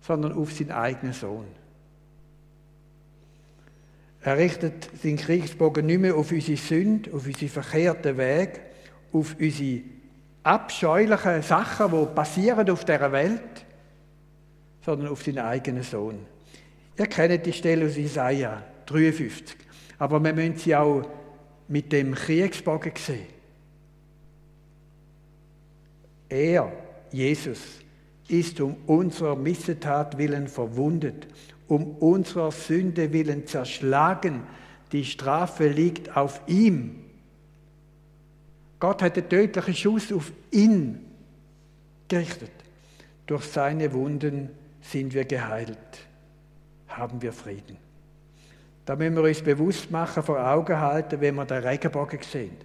sondern 0.02 0.34
auf 0.34 0.52
seinen 0.52 0.72
eigenen 0.72 1.14
Sohn. 1.14 1.48
Er 4.24 4.38
richtet 4.38 4.90
seinen 5.02 5.18
Kriegsbogen 5.18 5.86
nicht 5.86 6.00
mehr 6.00 6.16
auf 6.16 6.32
unsere 6.32 6.58
Sünde, 6.58 7.12
auf 7.14 7.26
unsere 7.26 7.50
verkehrten 7.50 8.18
Wege, 8.18 8.60
auf 9.12 9.36
unsere 9.40 9.82
abscheulichen 10.44 11.42
Sachen, 11.42 11.92
die 11.92 12.14
passieren 12.14 12.70
auf 12.70 12.86
dieser 12.86 13.12
Welt, 13.12 13.66
sondern 14.86 15.10
auf 15.10 15.24
seinen 15.24 15.40
eigenen 15.40 15.84
Sohn. 15.84 16.20
Ihr 16.98 17.08
kennt 17.08 17.46
die 17.46 17.54
Stelle 17.54 17.88
aus 17.88 17.98
Isaiah 17.98 18.62
53, 18.86 19.58
aber 19.98 20.24
wir 20.24 20.34
müssen 20.34 20.58
sie 20.58 20.76
auch 20.76 21.04
mit 21.72 21.94
dem 21.94 22.14
Kriegsbogen 22.14 22.92
sehen. 22.98 23.28
Er, 26.28 26.72
Jesus, 27.12 27.60
ist 28.28 28.60
um 28.60 28.76
unserer 28.88 29.38
Missetat 29.38 30.18
willen 30.18 30.50
verwundet, 30.50 31.28
um 31.70 31.96
unserer 31.96 32.52
Sünde 32.52 33.14
willen 33.14 33.48
zerschlagen. 33.48 34.44
Die 34.92 35.06
Strafe 35.06 35.70
liegt 35.70 36.16
auf 36.18 36.42
ihm. 36.48 37.06
Gott 38.82 39.02
hat 39.02 39.16
den 39.16 39.30
tödlichen 39.30 39.74
Schuss 39.74 40.12
auf 40.12 40.34
ihn 40.52 41.00
gerichtet. 42.10 42.52
Durch 43.28 43.46
seine 43.46 43.94
Wunden 43.94 44.50
sind 44.82 45.14
wir 45.14 45.24
geheilt, 45.24 45.78
haben 46.90 47.22
wir 47.22 47.32
Frieden. 47.32 47.78
Da 48.86 48.96
müssen 48.96 49.16
wir 49.16 49.24
uns 49.24 49.42
bewusst 49.42 49.92
machen, 49.92 50.24
vor 50.24 50.46
Augen 50.46 50.80
halten, 50.80 51.22
wenn 51.22 51.36
wir 51.36 51.46
den 51.46 51.64
Regenbogen 51.64 52.20
sehen. 52.22 52.58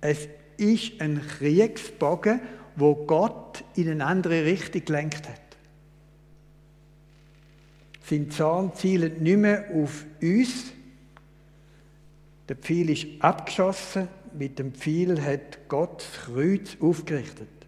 Es 0.00 0.28
ist 0.56 1.00
ein 1.00 1.20
Kriegsbogen, 1.38 2.40
wo 2.76 2.94
Gott 2.94 3.64
in 3.76 3.88
eine 3.88 4.04
andere 4.04 4.44
Richtung 4.44 4.84
gelenkt 4.84 5.28
hat. 5.28 5.40
Sein 8.04 8.30
Zorn 8.30 8.74
zielt 8.74 9.20
nicht 9.20 9.36
mehr 9.36 9.66
auf 9.72 10.04
uns. 10.20 10.72
Der 12.48 12.56
Pfeil 12.56 12.90
ist 12.90 13.06
abgeschossen. 13.20 14.08
Mit 14.36 14.58
dem 14.58 14.74
Pfeil 14.74 15.22
hat 15.22 15.68
Gott 15.68 16.02
das 16.02 16.24
Kreuz 16.24 16.76
aufgerichtet. 16.80 17.59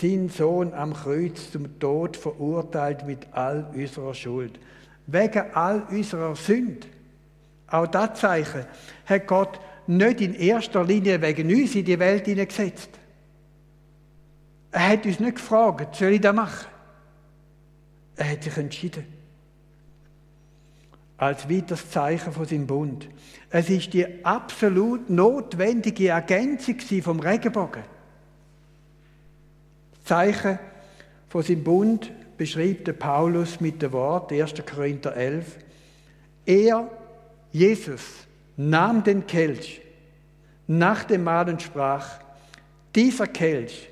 Sein 0.00 0.28
Sohn 0.28 0.74
am 0.74 0.92
Kreuz 0.92 1.52
zum 1.52 1.78
Tod 1.78 2.16
verurteilt 2.16 3.06
mit 3.06 3.28
all 3.32 3.70
unserer 3.74 4.14
Schuld. 4.14 4.58
Wegen 5.06 5.52
all 5.52 5.82
unserer 5.90 6.34
Sünde. 6.34 6.86
Auch 7.68 7.86
das 7.86 8.20
Zeichen 8.20 8.64
hat 9.06 9.26
Gott 9.26 9.60
nicht 9.86 10.20
in 10.20 10.34
erster 10.34 10.82
Linie 10.82 11.20
wegen 11.22 11.48
uns 11.48 11.74
in 11.74 11.84
die 11.84 11.98
Welt 11.98 12.24
hineingesetzt. 12.26 12.90
Er 14.72 14.88
hat 14.88 15.06
uns 15.06 15.20
nicht 15.20 15.36
gefragt, 15.36 15.94
soll 15.94 16.14
ich 16.14 16.20
das 16.20 16.34
machen? 16.34 16.66
Er 18.16 18.32
hat 18.32 18.42
sich 18.42 18.56
entschieden. 18.56 19.06
Als 21.16 21.48
weiteres 21.48 21.88
Zeichen 21.90 22.32
von 22.32 22.44
seinem 22.44 22.66
Bund. 22.66 23.08
Es 23.50 23.70
ist 23.70 23.92
die 23.92 24.24
absolut 24.24 25.08
notwendige 25.08 26.08
Ergänzung 26.08 26.80
vom 27.02 27.20
Regenbogen. 27.20 27.93
Zeichen 30.04 30.58
von 31.28 31.42
seinem 31.42 31.64
Bund 31.64 32.12
beschreibt 32.36 32.86
der 32.86 32.92
Paulus 32.92 33.60
mit 33.60 33.82
dem 33.82 33.92
Wort 33.92 34.32
1. 34.32 34.54
Korinther 34.66 35.16
11. 35.16 35.58
Er, 36.46 36.88
Jesus, 37.50 38.02
nahm 38.56 39.02
den 39.02 39.26
Kelch 39.26 39.80
nach 40.66 41.04
dem 41.04 41.24
Mahl 41.24 41.48
und 41.48 41.62
sprach, 41.62 42.20
dieser 42.94 43.26
Kelch 43.26 43.88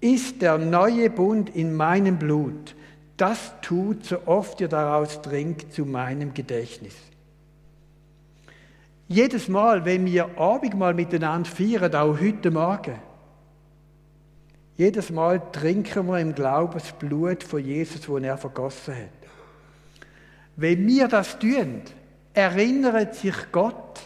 ist 0.00 0.40
der 0.40 0.58
neue 0.58 1.10
Bund 1.10 1.54
in 1.54 1.74
meinem 1.74 2.18
Blut. 2.18 2.74
Das 3.16 3.52
tut, 3.60 4.04
so 4.04 4.18
oft 4.26 4.60
ihr 4.60 4.68
daraus 4.68 5.20
trinkt, 5.20 5.72
zu 5.74 5.84
meinem 5.84 6.32
Gedächtnis. 6.32 6.94
Jedes 9.08 9.48
Mal, 9.48 9.84
wenn 9.84 10.06
wir 10.06 10.38
Abendmahl 10.38 10.94
miteinander 10.94 11.50
feiern, 11.50 11.94
auch 11.94 12.18
heute 12.18 12.50
Morgen, 12.50 12.94
jedes 14.80 15.10
Mal 15.10 15.42
trinken 15.52 16.06
wir 16.06 16.20
im 16.20 16.34
Glauben 16.34 16.72
das 16.72 16.92
Blut 16.92 17.44
von 17.44 17.62
Jesus, 17.62 18.00
das 18.00 18.22
er 18.22 18.38
vergossen 18.38 18.94
hat. 18.94 19.30
Wenn 20.56 20.86
wir 20.86 21.06
das 21.06 21.38
tun, 21.38 21.82
erinnert 22.32 23.14
sich 23.14 23.34
Gott 23.52 24.00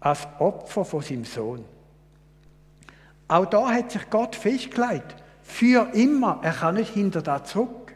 als 0.00 0.26
Opfer 0.40 0.84
von 0.84 1.00
seinem 1.00 1.24
Sohn. 1.24 1.64
Auch 3.28 3.46
da 3.46 3.68
hat 3.68 3.92
sich 3.92 4.10
Gott 4.10 4.34
festgelegt. 4.34 5.14
Für 5.44 5.90
immer. 5.94 6.40
Er 6.42 6.52
kann 6.52 6.74
nicht 6.74 6.92
hinter 6.92 7.22
da 7.22 7.44
zurück. 7.44 7.94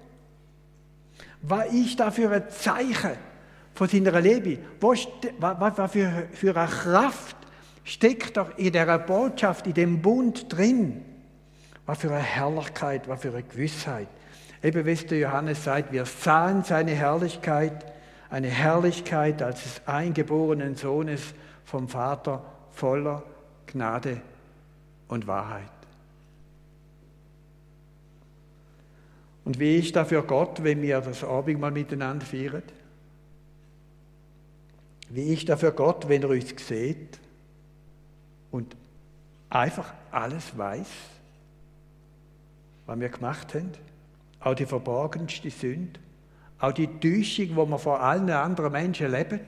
Was 1.43 1.73
ist 1.73 1.99
da 1.99 2.13
für 2.13 2.31
ein 2.31 2.49
Zeichen 2.49 3.17
von 3.75 3.89
seiner 3.89 4.21
Liebe? 4.21 4.59
Was, 4.81 5.09
was 5.41 5.91
für, 5.91 6.29
für 6.31 6.57
eine 6.57 6.69
Kraft 6.69 7.37
steckt 7.83 8.37
doch 8.37 8.57
in 8.57 8.73
der 8.73 8.99
Botschaft, 9.01 9.67
in 9.67 9.75
dem 9.75 10.01
Bund 10.01 10.47
drin? 10.49 11.10
Was 11.87 11.99
für 11.99 12.11
eine 12.11 12.23
Herrlichkeit, 12.23 13.09
was 13.09 13.23
für 13.23 13.31
eine 13.31 13.43
Gewissheit. 13.43 14.09
Eben, 14.63 14.85
wie 14.85 14.93
es 14.93 15.07
der 15.07 15.19
Johannes 15.19 15.65
sagt, 15.65 15.93
wir 15.93 16.05
sahen 16.05 16.63
seine 16.65 16.93
Herrlichkeit, 16.93 17.85
eine 18.29 18.49
Herrlichkeit 18.49 19.43
als 19.43 19.63
des 19.63 19.83
eingeborenen 19.87 20.77
Sohnes 20.77 21.35
vom 21.65 21.89
Vater 21.89 22.45
voller 22.71 23.23
Gnade 23.67 24.21
und 25.09 25.27
Wahrheit. 25.27 25.71
Und 29.45 29.59
wie 29.59 29.79
ist 29.79 29.97
da 29.97 30.05
für 30.05 30.23
Gott, 30.23 30.63
wenn 30.63 30.83
wir 30.83 31.01
das 31.01 31.25
Abendmahl 31.25 31.73
miteinander 31.73 32.25
feiern? 32.25 32.63
Wie 35.09 35.35
ist 35.35 35.49
da 35.49 35.57
für 35.57 35.73
Gott, 35.73 36.09
wenn 36.09 36.23
er 36.23 36.29
uns 36.29 36.55
sieht 36.57 37.19
und 38.53 38.77
einfach 39.49 39.93
alles 40.13 40.57
weiß? 40.57 40.87
Was 42.91 42.99
wir 42.99 43.09
gemacht 43.09 43.55
haben, 43.55 43.71
auch 44.41 44.55
die 44.55 44.67
verborgenste 44.67 45.49
Sünde, 45.49 46.01
auch 46.59 46.73
die 46.73 46.89
Täuschung, 46.89 47.47
die 47.47 47.55
wir 47.55 47.79
vor 47.79 48.01
allen 48.01 48.29
anderen 48.31 48.73
Menschen 48.73 49.13
leben. 49.13 49.39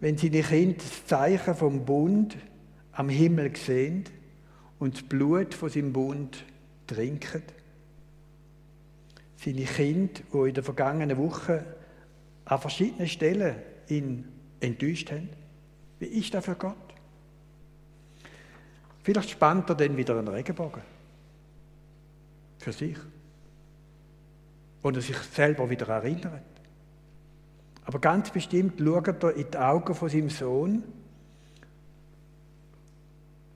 Wenn 0.00 0.16
seine 0.16 0.42
Kinder 0.42 0.78
das 0.78 1.06
Zeichen 1.06 1.54
vom 1.54 1.84
Bund 1.84 2.38
am 2.92 3.10
Himmel 3.10 3.54
sehen 3.54 4.04
und 4.78 4.94
das 4.94 5.02
Blut 5.02 5.52
von 5.52 5.68
seinem 5.68 5.92
Bund 5.92 6.44
trinken. 6.86 7.42
Seine 9.36 9.64
Kinder, 9.64 10.22
die 10.32 10.48
in 10.48 10.54
der 10.54 10.64
vergangenen 10.64 11.18
Woche 11.18 11.66
an 12.46 12.60
verschiedenen 12.60 13.08
Stellen 13.08 13.56
ihn 13.88 14.26
enttäuscht 14.58 15.12
haben. 15.12 15.28
Wie 15.98 16.06
ist 16.06 16.32
das 16.32 16.46
für 16.46 16.54
Gott? 16.54 16.76
Vielleicht 19.02 19.30
spannt 19.30 19.68
er 19.68 19.74
dann 19.74 19.98
wieder 19.98 20.18
einen 20.18 20.28
Regenbogen 20.28 20.93
für 22.58 22.72
sich. 22.72 22.96
Und 24.82 24.96
er 24.96 25.02
sich 25.02 25.16
selber 25.16 25.68
wieder 25.70 25.88
erinnert. 25.88 26.42
Aber 27.84 27.98
ganz 27.98 28.30
bestimmt 28.30 28.80
schaut 28.80 29.22
er 29.22 29.34
in 29.34 29.50
die 29.50 29.58
Augen 29.58 29.94
von 29.94 30.08
seinem 30.08 30.30
Sohn. 30.30 30.82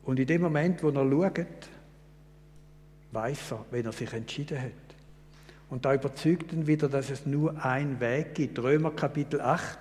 Und 0.05 0.19
in 0.19 0.27
dem 0.27 0.43
Moment, 0.43 0.83
wo 0.83 0.89
er 0.89 1.35
schaut, 1.35 1.69
weiß 3.13 3.53
er, 3.53 3.65
wenn 3.71 3.87
er 3.87 3.93
sich 3.93 4.13
entschieden 4.13 4.61
hat. 4.61 4.73
Und 5.71 5.85
da 5.85 5.95
überzeugt 5.95 6.53
ihn 6.53 6.67
wieder, 6.67 6.89
dass 6.89 7.11
es 7.11 7.27
nur 7.27 7.63
einen 7.63 8.01
Weg 8.01 8.35
gibt. 8.35 8.59
Römer 8.59 8.91
Kapitel 8.91 9.41
8. 9.41 9.79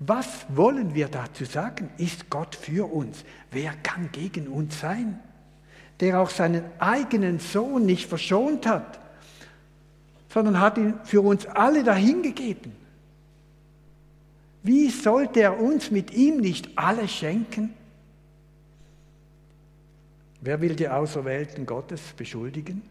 Was 0.00 0.46
wollen 0.50 0.94
wir 0.94 1.08
dazu 1.08 1.44
sagen? 1.44 1.90
Ist 1.96 2.30
Gott 2.30 2.54
für 2.54 2.92
uns? 2.92 3.24
Wer 3.50 3.72
kann 3.82 4.10
gegen 4.12 4.48
uns 4.48 4.78
sein? 4.80 5.18
Der 6.00 6.20
auch 6.20 6.30
seinen 6.30 6.64
eigenen 6.78 7.38
Sohn 7.38 7.86
nicht 7.86 8.08
verschont 8.08 8.66
hat, 8.66 8.98
sondern 10.28 10.60
hat 10.60 10.78
ihn 10.78 10.94
für 11.04 11.20
uns 11.20 11.46
alle 11.46 11.82
dahingegeben. 11.82 12.72
Wie 14.62 14.90
sollte 14.90 15.40
er 15.40 15.60
uns 15.60 15.90
mit 15.90 16.12
ihm 16.12 16.38
nicht 16.38 16.76
alles 16.76 17.10
schenken? 17.10 17.74
Wer 20.40 20.60
will 20.60 20.76
die 20.76 20.88
Auserwählten 20.88 21.66
Gottes 21.66 22.00
beschuldigen? 22.16 22.82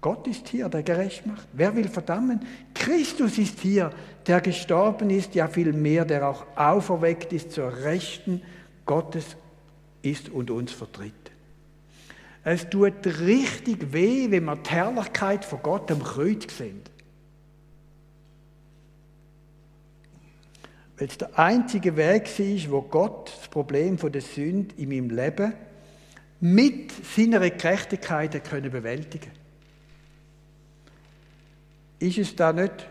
Gott 0.00 0.26
ist 0.26 0.48
hier, 0.48 0.68
der 0.68 0.82
gerecht 0.82 1.24
macht. 1.26 1.46
Wer 1.52 1.74
will 1.76 1.88
verdammen? 1.88 2.40
Christus 2.74 3.38
ist 3.38 3.60
hier, 3.60 3.92
der 4.26 4.40
gestorben 4.40 5.10
ist, 5.10 5.34
ja 5.36 5.46
vielmehr, 5.46 6.04
der 6.04 6.28
auch 6.28 6.44
auferweckt 6.56 7.32
ist 7.32 7.52
zur 7.52 7.72
Rechten 7.84 8.42
Gottes 8.84 9.36
ist 10.02 10.28
und 10.28 10.50
uns 10.50 10.72
vertritt. 10.72 11.21
Es 12.44 12.68
tut 12.68 13.06
richtig 13.06 13.92
weh, 13.92 14.30
wenn 14.30 14.44
wir 14.44 14.56
die 14.56 14.70
Herrlichkeit 14.70 15.44
von 15.44 15.62
Gott 15.62 15.90
am 15.92 16.02
Kreuz 16.02 16.56
sehen. 16.56 16.82
Weil 20.98 21.08
es 21.08 21.18
der 21.18 21.38
einzige 21.38 21.96
Weg 21.96 22.26
war, 22.26 22.72
wo 22.72 22.82
Gott 22.82 23.32
das 23.38 23.48
Problem 23.48 23.96
der 23.96 24.20
Sünde 24.20 24.74
in 24.76 24.88
meinem 24.88 25.10
Leben 25.10 25.52
mit 26.40 26.90
seiner 27.14 27.38
Gerechtigkeit 27.38 28.44
können 28.44 28.70
bewältigen 28.72 29.30
Ist 32.00 32.18
es 32.18 32.34
da 32.34 32.52
nicht, 32.52 32.88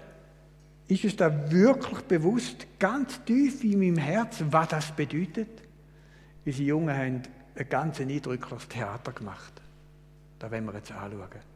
ist 0.87 1.03
es 1.03 1.15
da 1.17 1.51
wirklich 1.51 1.99
bewusst, 2.01 2.65
ganz 2.79 3.21
tief 3.25 3.63
in 3.65 3.79
meinem 3.79 3.97
Herzen, 3.97 4.51
was 4.51 4.69
das 4.69 4.91
bedeutet? 4.93 5.49
Wie 6.45 6.51
sie 6.53 6.65
Jungen 6.65 6.95
haben 6.95 7.21
ein 7.55 7.69
ganz 7.69 7.99
eindrückliches 7.99 8.67
Theater 8.67 9.11
gemacht. 9.11 9.53
Da 10.39 10.49
werden 10.49 10.65
wir 10.65 10.73
jetzt 10.73 10.91
anschauen. 10.91 11.50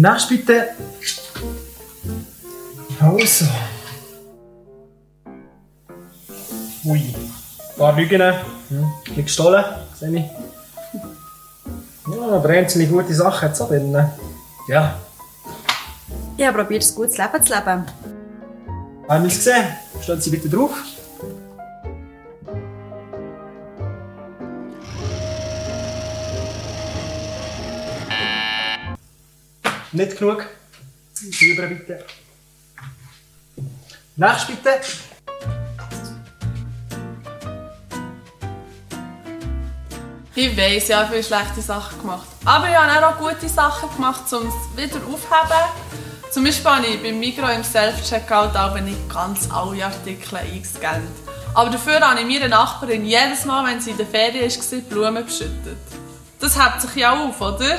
Nächst 0.00 0.30
bitte. 0.30 0.68
Also. 3.00 3.44
Ui. 6.84 6.98
Ein 6.98 7.76
paar 7.76 7.92
Lügen. 7.92 8.22
Hm. 8.70 8.92
Nicht 9.14 9.26
gestohlen, 9.26 9.62
sehe 9.98 10.16
ich. 10.16 10.24
Ja, 12.14 12.36
aber 12.36 12.48
einzelne 12.48 12.86
gute 12.86 13.12
Sachen 13.12 13.42
hat 13.42 13.52
es 13.52 13.60
auch 13.60 13.68
drin. 13.68 13.92
Ja. 14.68 14.98
Ich 16.38 16.46
habe 16.46 16.58
probiert, 16.62 16.82
ein 16.82 16.94
gutes 16.94 17.18
Leben 17.18 17.44
zu 17.44 17.52
leben. 17.52 17.84
Haben 19.06 19.22
wir 19.24 19.28
es 19.28 19.36
gesehen? 19.36 19.64
Stehen 20.00 20.20
Sie 20.22 20.30
bitte 20.30 20.48
drauf. 20.48 20.70
Nicht 30.00 30.16
genug. 30.16 30.46
Rüber 31.42 31.66
bitte. 31.66 32.06
Nächst 34.16 34.46
bitte. 34.46 34.80
Ich 40.34 40.56
weiss, 40.56 40.88
ich 40.88 40.94
habe 40.94 41.08
viele 41.08 41.22
schlechte 41.22 41.60
Sachen 41.60 42.00
gemacht. 42.00 42.26
Aber 42.46 42.70
ich 42.70 42.74
habe 42.74 43.08
auch 43.08 43.18
gute 43.18 43.46
Sachen 43.46 43.94
gemacht, 43.94 44.22
um 44.32 44.48
es 44.48 44.54
wieder 44.74 44.96
aufzuheben. 45.06 45.68
Zum 46.30 46.44
Beispiel 46.44 46.70
habe 46.70 46.86
ich 46.86 47.02
beim 47.02 47.20
Migro 47.20 47.48
im 47.48 47.62
Self-Checkout 47.62 48.56
auch 48.56 48.80
nicht 48.80 49.06
ganz 49.12 49.50
alle 49.50 49.84
Artikel 49.84 50.34
eingescannt. 50.34 51.10
Aber 51.52 51.68
dafür 51.68 52.00
habe 52.00 52.20
ich 52.20 52.26
meiner 52.26 52.48
Nachbarin 52.48 53.04
jedes 53.04 53.44
Mal, 53.44 53.70
wenn 53.70 53.82
sie 53.82 53.90
in 53.90 53.98
der 53.98 54.06
Ferien 54.06 54.50
war, 54.50 54.78
Blumen 54.88 55.26
beschüttet. 55.26 55.76
Das 56.38 56.58
hebt 56.58 56.80
sich 56.80 56.94
ja 56.96 57.12
auf, 57.12 57.38
oder? 57.38 57.78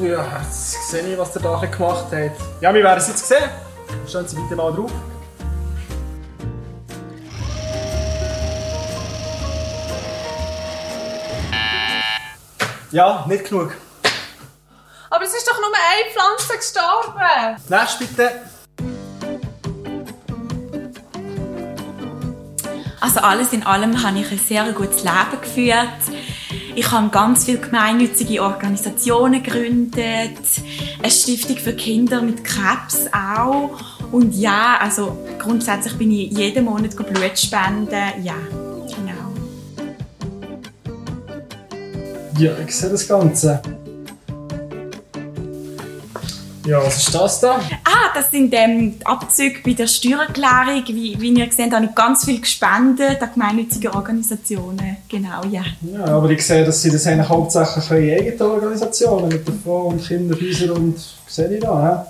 Ja, 0.00 0.40
jetzt 0.42 0.90
sehe 0.90 1.02
ich, 1.02 1.18
was 1.18 1.32
der 1.32 1.42
da 1.42 1.56
gemacht 1.58 2.06
hat. 2.12 2.30
Ja, 2.60 2.72
wir 2.72 2.84
werden 2.84 2.98
es 2.98 3.08
jetzt 3.08 3.26
sehen. 3.26 3.50
Stehen 4.06 4.28
Sie 4.28 4.36
bitte 4.36 4.54
mal 4.54 4.72
drauf. 4.72 4.92
Ja, 12.92 13.24
nicht 13.26 13.48
genug. 13.48 13.74
Aber 15.10 15.24
es 15.24 15.34
ist 15.34 15.48
doch 15.48 15.58
nur 15.58 15.66
eine 15.66 16.10
Pflanze 16.12 16.56
gestorben. 16.56 17.56
Nächst 17.68 17.98
bitte. 17.98 18.30
Also 23.00 23.20
alles 23.20 23.52
in 23.52 23.64
allem 23.64 24.02
habe 24.02 24.18
ich 24.20 24.30
ein 24.30 24.38
sehr 24.38 24.70
gutes 24.72 25.02
Leben 25.02 25.40
geführt. 25.40 25.88
Ich 26.78 26.92
habe 26.92 27.08
ganz 27.08 27.44
viele 27.44 27.58
gemeinnützige 27.58 28.40
Organisationen 28.40 29.42
gegründet, 29.42 30.38
eine 31.02 31.10
Stiftung 31.10 31.56
für 31.56 31.72
Kinder 31.72 32.22
mit 32.22 32.44
Krebs 32.44 33.08
auch. 33.12 33.80
Und 34.12 34.32
ja, 34.36 34.78
also 34.80 35.18
grundsätzlich 35.40 35.94
bin 35.94 36.12
ich 36.12 36.30
jeden 36.30 36.66
Monat 36.66 36.94
Blut 36.94 37.36
spenden. 37.36 38.22
Ja, 38.22 38.36
genau. 38.94 39.34
Ja, 42.38 42.52
ich 42.64 42.76
sehe 42.76 42.90
das 42.90 43.08
Ganze. 43.08 43.60
Ja, 46.68 46.84
was 46.84 46.98
ist 46.98 47.14
das 47.14 47.40
da? 47.40 47.54
Ah, 47.82 48.10
das 48.12 48.30
sind 48.30 48.52
ähm, 48.52 48.98
die 48.98 49.06
Abzüge 49.06 49.60
bei 49.64 49.72
der 49.72 49.86
Steuererklärung. 49.86 50.82
Wie, 50.88 51.18
wie 51.18 51.30
ihr 51.32 51.50
seht, 51.50 51.72
habe 51.72 51.86
ich 51.86 51.94
ganz 51.94 52.26
viel 52.26 52.42
gespendet 52.42 53.22
an 53.22 53.30
gemeinnützige 53.32 53.94
Organisationen. 53.94 54.98
Genau, 55.08 55.42
ja. 55.50 55.62
Ja, 55.80 56.04
aber 56.04 56.28
ich 56.28 56.46
sehe, 56.46 56.66
dass 56.66 56.82
Sie 56.82 56.90
das 56.90 57.06
eigentlich 57.06 57.26
hauptsächlich 57.26 57.84
für 57.84 57.98
Ihre 57.98 58.20
eigenen 58.20 58.50
Organisationen 58.50 59.28
mit 59.28 59.48
den 59.48 59.58
Frauen- 59.62 59.94
und 59.94 60.06
Kinderhäusern 60.06 60.70
und... 60.72 60.98
Sehe 61.26 61.54
ich 61.54 61.60
da, 61.60 62.04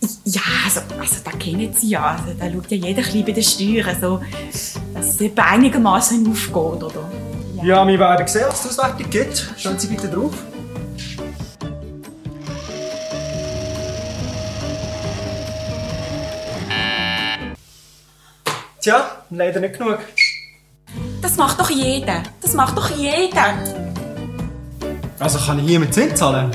hä? 0.00 0.06
Ja, 0.26 0.42
also, 0.64 0.80
also 1.00 1.16
da 1.24 1.32
kennen 1.32 1.74
Sie 1.76 1.88
ja. 1.88 2.16
Also, 2.16 2.38
da 2.38 2.52
schaut 2.52 2.70
ja 2.70 2.76
jeder 2.76 3.02
ein 3.02 3.24
bei 3.24 3.32
den 3.32 3.42
Steuern, 3.42 3.96
so, 4.00 4.20
dass 4.94 5.08
es 5.08 5.20
etwa 5.20 5.42
einigermaßen 5.42 6.24
aufgeht, 6.30 6.84
oder? 6.84 7.10
Ja, 7.64 7.84
wir 7.84 7.98
werden 7.98 8.28
sehen, 8.28 8.44
was 8.46 8.64
es 8.64 8.78
Auswertung 8.78 9.10
gibt. 9.10 9.52
Schauen 9.56 9.76
Sie 9.76 9.88
bitte 9.88 10.06
drauf. 10.06 10.34
Tja, 18.82 19.22
leider 19.30 19.60
nicht 19.60 19.78
genug. 19.78 20.00
Das 21.20 21.36
macht 21.36 21.60
doch 21.60 21.70
jeder. 21.70 22.24
Das 22.40 22.52
macht 22.54 22.76
doch 22.76 22.90
jeder. 22.90 23.54
Also 25.20 25.38
kann 25.38 25.60
ich 25.60 25.68
hier 25.68 25.78
mit 25.78 25.94
Zins 25.94 26.18
zahlen? 26.18 26.50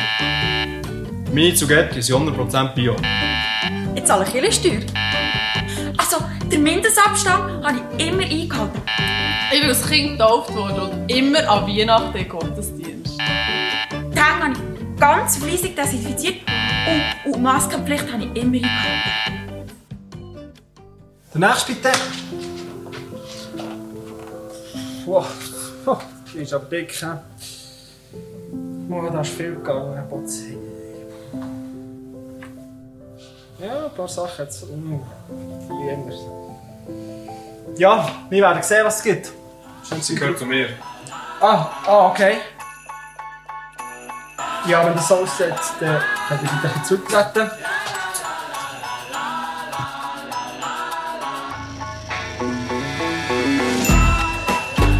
Meine 1.31 1.53
Zugetti 1.53 2.01
sind 2.01 2.29
100% 2.29 2.73
Bio. 2.73 2.97
Ich 3.95 4.03
zahle 4.03 4.25
Kirchensteuer. 4.25 4.81
Also, 5.95 6.17
den 6.51 6.63
Mindestabstand 6.63 7.65
habe 7.65 7.77
ich 7.97 8.07
immer 8.09 8.23
eingehalten. 8.23 8.81
Ich 9.53 9.61
bin 9.61 9.69
als 9.69 9.87
Kind 9.87 10.11
getauft 10.19 10.53
worden 10.53 10.81
und 10.81 11.09
immer 11.09 11.49
an 11.49 11.65
Weihnachten 11.65 12.17
in 12.17 12.27
Gottesdienst. 12.27 13.17
Die 13.17 14.19
Hänge 14.19 14.43
habe 14.43 14.53
ich 14.53 14.99
ganz 14.99 15.37
fleissig 15.37 15.77
desinfiziert 15.77 16.41
und, 17.25 17.33
und 17.33 17.41
Maskenpflicht 17.41 18.11
habe 18.11 18.25
ich 18.25 18.35
immer 18.43 18.57
eingehalten. 18.57 19.36
Der 21.39 21.49
nächste 21.49 21.73
bitte. 21.73 21.91
Wow, 25.05 25.27
oh, 25.85 25.97
die 26.33 26.39
ist 26.39 26.53
aber 26.53 26.65
dick. 26.65 26.91
He? 26.91 27.05
Oh, 28.89 29.09
da 29.11 29.21
ist 29.21 29.29
viel 29.33 29.53
gegangen. 29.53 30.09
Potze. 30.09 30.57
Ja, 33.59 33.85
ein 33.85 33.93
paar 33.95 34.07
Sachen 34.07 34.45
jetzt. 34.45 34.65
Viel 34.65 35.93
anders. 35.93 36.19
Ja, 37.77 38.09
wir 38.31 38.41
werden 38.41 38.63
sehen, 38.63 38.85
was 38.85 38.97
es 38.97 39.03
gibt. 39.03 39.31
Schauen 39.87 40.01
Sie 40.01 40.15
Gehört 40.15 40.39
zu 40.39 40.45
mir. 40.45 40.69
Ah, 41.39 41.67
ah, 41.85 42.07
okay. 42.07 42.37
Ja, 44.67 44.83
wenn 44.83 44.95
das 44.95 45.07
so 45.07 45.17
aussieht, 45.17 45.53
dann 45.79 46.01
bitte 46.29 46.51
ein 46.51 46.61
bisschen 46.63 46.83
zurücktreten. 46.83 47.51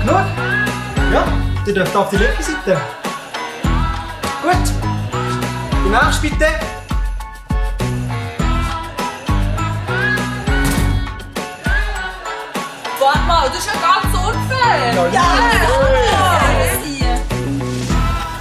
Genug? 0.02 0.26
Ja, 1.14 1.24
ihr 1.66 1.74
dürft 1.74 1.96
auf 1.96 2.10
die 2.10 2.18
linke 2.18 2.42
Seite. 2.44 2.78
Gut. 4.42 4.54
Die 5.86 5.90
nächste 5.90 6.22
bitte. 6.30 6.48
Warte 13.00 13.20
mal, 13.28 13.48
das 13.50 13.60
ist 13.60 13.68
ja 13.68 13.74
ganz 13.74 14.14
unfair. 14.16 14.94
Ja, 14.96 15.08
Ja, 15.08 15.24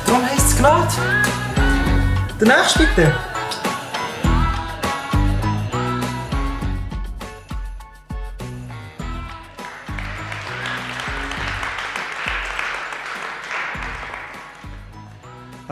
Darum 0.06 0.24
heisst 0.24 0.46
es 0.52 0.56
Gnade. 0.56 0.86
Der 2.40 2.48
nächste 2.56 2.78
bitte. 2.80 3.12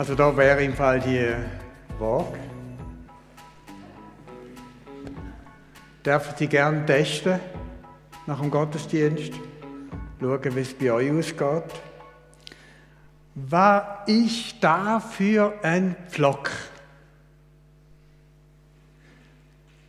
Also 0.07 0.13
da 0.13 0.37
wäre 0.37 0.63
im 0.63 0.75
Fall 0.75 0.99
die 0.99 1.33
Waage. 1.97 2.37
Dürfen 6.05 6.33
Sie 6.37 6.45
gerne 6.45 6.85
testen 6.85 7.39
nach 8.27 8.39
dem 8.39 8.51
Gottesdienst, 8.51 9.33
schauen, 10.19 10.55
wie 10.55 10.59
es 10.59 10.75
bei 10.75 10.91
euch 10.91 11.11
ausgeht. 11.11 11.73
Was 13.33 13.83
ist 14.05 14.57
da 14.61 14.99
für 14.99 15.55
ein 15.63 15.95
Pflock? 16.07 16.51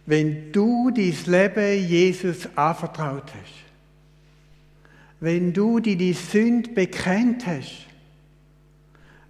Wenn 0.07 0.51
du 0.51 0.91
dein 0.93 1.15
Leben 1.27 1.87
Jesus 1.87 2.49
anvertraut 2.57 3.35
hast, 3.35 3.65
wenn 5.21 5.53
du 5.53 5.79
deine 5.79 6.15
Sünde 6.15 6.71
bekennt 6.71 7.47
hast, 7.47 7.87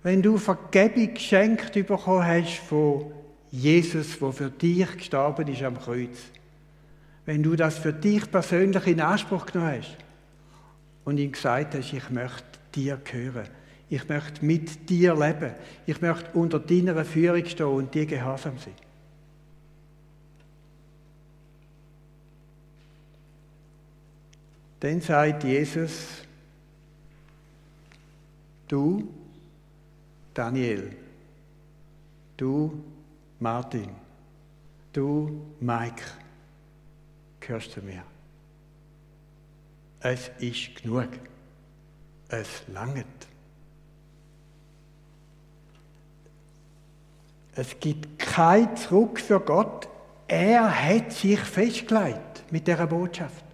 wenn 0.07 0.23
du 0.23 0.39
Vergebung 0.39 1.15
geschenkt 1.15 1.73
bekommen 1.73 2.25
hast 2.25 2.59
von 2.59 3.11
Jesus, 3.51 4.17
der 4.21 4.33
für 4.33 4.51
dich 4.51 4.99
gestorben 4.99 5.49
ist 5.49 5.65
am 5.65 5.77
Kreuz, 5.77 6.17
wenn 7.25 7.43
du 7.43 7.57
das 7.57 7.79
für 7.79 7.93
dich 7.93 8.31
persönlich 8.31 8.87
in 8.87 9.01
Anspruch 9.01 9.47
genommen 9.47 9.79
hast 9.81 9.97
und 11.05 11.19
ihm 11.19 11.33
gesagt 11.33 11.75
hast, 11.75 11.93
ich 11.93 12.09
möchte 12.11 12.45
dir 12.73 13.01
gehören, 13.03 13.49
ich 13.91 14.09
möchte 14.09 14.45
mit 14.45 14.89
dir 14.89 15.13
leben, 15.13 15.55
ich 15.87 16.01
möchte 16.01 16.31
unter 16.39 16.61
deiner 16.61 17.05
Führung 17.05 17.45
stehen 17.45 17.67
und 17.67 17.93
dir 17.93 18.07
gehorsam 18.07 18.59
sein. 18.59 18.75
Dann 24.79 25.01
sagt 25.01 25.43
Jesus, 25.43 26.23
du, 28.69 29.16
Daniel, 30.37 30.95
du 32.37 32.85
Martin, 33.41 33.89
du, 34.93 35.47
Mike, 35.61 36.03
gehörst 37.41 37.73
zu 37.73 37.81
mir. 37.81 38.03
Es 40.01 40.31
ist 40.39 40.83
genug. 40.83 41.09
Es 42.29 42.69
langt. 42.69 43.07
Es 47.55 47.81
gibt 47.81 48.19
kein 48.19 48.77
Zurück 48.77 49.19
für 49.19 49.41
Gott. 49.41 49.89
Er 50.29 50.69
hat 50.69 51.13
sich 51.13 51.41
festgelegt 51.41 52.45
mit 52.51 52.67
der 52.67 52.87
Botschaft. 52.87 53.46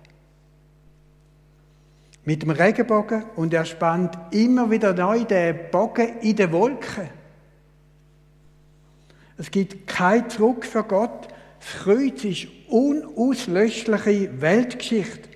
Mit 2.24 2.42
dem 2.42 2.50
Regenbogen 2.50 3.24
und 3.34 3.52
er 3.52 3.64
spannt 3.64 4.16
immer 4.30 4.70
wieder 4.70 4.94
neu 4.94 5.24
den 5.24 5.58
Bogen 5.72 6.20
in 6.20 6.36
den 6.36 6.52
Wolken. 6.52 7.08
Es 9.38 9.50
gibt 9.50 9.88
kein 9.88 10.30
Zurück 10.30 10.64
für 10.64 10.84
Gott. 10.84 11.28
Das 11.58 11.82
Kreuz 11.82 12.22
ist 12.22 12.46
unauslöschliche 12.68 14.40
Weltgeschichte. 14.40 15.28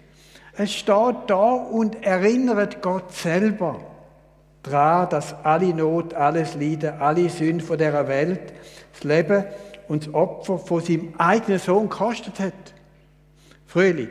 Es 0.56 0.72
steht 0.72 1.16
da 1.26 1.52
und 1.52 2.04
erinnert 2.04 2.80
Gott 2.82 3.12
selber 3.12 3.80
daran, 4.62 5.10
dass 5.10 5.34
alle 5.44 5.74
Not, 5.74 6.14
alles 6.14 6.54
Leiden, 6.54 7.00
alle 7.00 7.28
Sünden 7.28 7.60
von 7.60 7.78
dieser 7.78 8.06
Welt, 8.08 8.52
das 8.92 9.04
Leben 9.04 9.44
und 9.88 10.06
das 10.06 10.14
Opfer 10.14 10.58
von 10.58 10.80
seinem 10.80 11.14
eigenen 11.18 11.58
Sohn 11.58 11.88
gekostet 11.88 12.38
hat. 12.38 12.52
Frühling, 13.66 14.10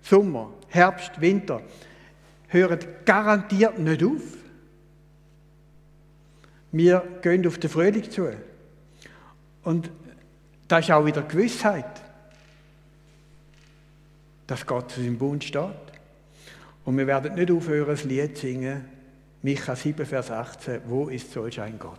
Sommer, 0.00 0.50
Herbst, 0.68 1.20
Winter 1.20 1.60
hören 2.48 2.78
garantiert 3.04 3.78
nicht 3.78 4.02
auf. 4.02 4.22
Wir 6.72 7.02
gehen 7.22 7.46
auf 7.46 7.58
den 7.58 7.70
Frühling 7.70 8.10
zu. 8.10 8.30
Und 9.62 9.90
da 10.68 10.78
ist 10.78 10.90
auch 10.90 11.06
wieder 11.06 11.22
Gewissheit, 11.22 12.02
dass 14.46 14.66
Gott 14.66 14.90
zu 14.90 15.00
seinem 15.00 15.18
Bund 15.18 15.44
steht. 15.44 15.70
Und 16.84 16.98
wir 16.98 17.06
werden 17.06 17.34
nicht 17.34 17.50
aufhören, 17.50 17.88
das 17.88 18.04
Lied 18.04 18.36
zu 18.36 18.46
singen, 18.46 18.84
Micha 19.42 19.76
7, 19.76 20.04
Vers 20.06 20.30
18, 20.30 20.80
wo 20.86 21.08
ist 21.08 21.32
solch 21.32 21.60
ein 21.60 21.78
Gott? 21.78 21.98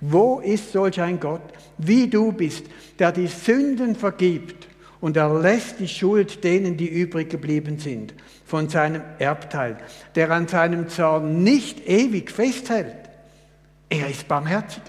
Wo 0.00 0.40
ist 0.40 0.72
solch 0.72 1.00
ein 1.00 1.18
Gott, 1.18 1.52
wie 1.78 2.08
du 2.08 2.32
bist, 2.32 2.64
der 2.98 3.12
die 3.12 3.26
Sünden 3.26 3.96
vergibt 3.96 4.68
und 5.00 5.16
erlässt 5.16 5.78
die 5.78 5.88
Schuld 5.88 6.42
denen, 6.44 6.76
die 6.76 6.88
übrig 6.88 7.30
geblieben 7.30 7.78
sind, 7.78 8.14
von 8.44 8.68
seinem 8.68 9.02
Erbteil, 9.18 9.78
der 10.14 10.30
an 10.30 10.48
seinem 10.48 10.88
Zorn 10.88 11.42
nicht 11.42 11.86
ewig 11.88 12.30
festhält. 12.30 12.96
Er 13.88 14.08
ist 14.08 14.26
barmherzig. 14.28 14.82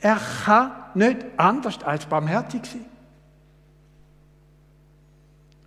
Er 0.00 0.20
kann 0.44 0.72
nicht 0.94 1.18
anders 1.36 1.82
als 1.82 2.06
barmherzig 2.06 2.66
sein. 2.66 2.84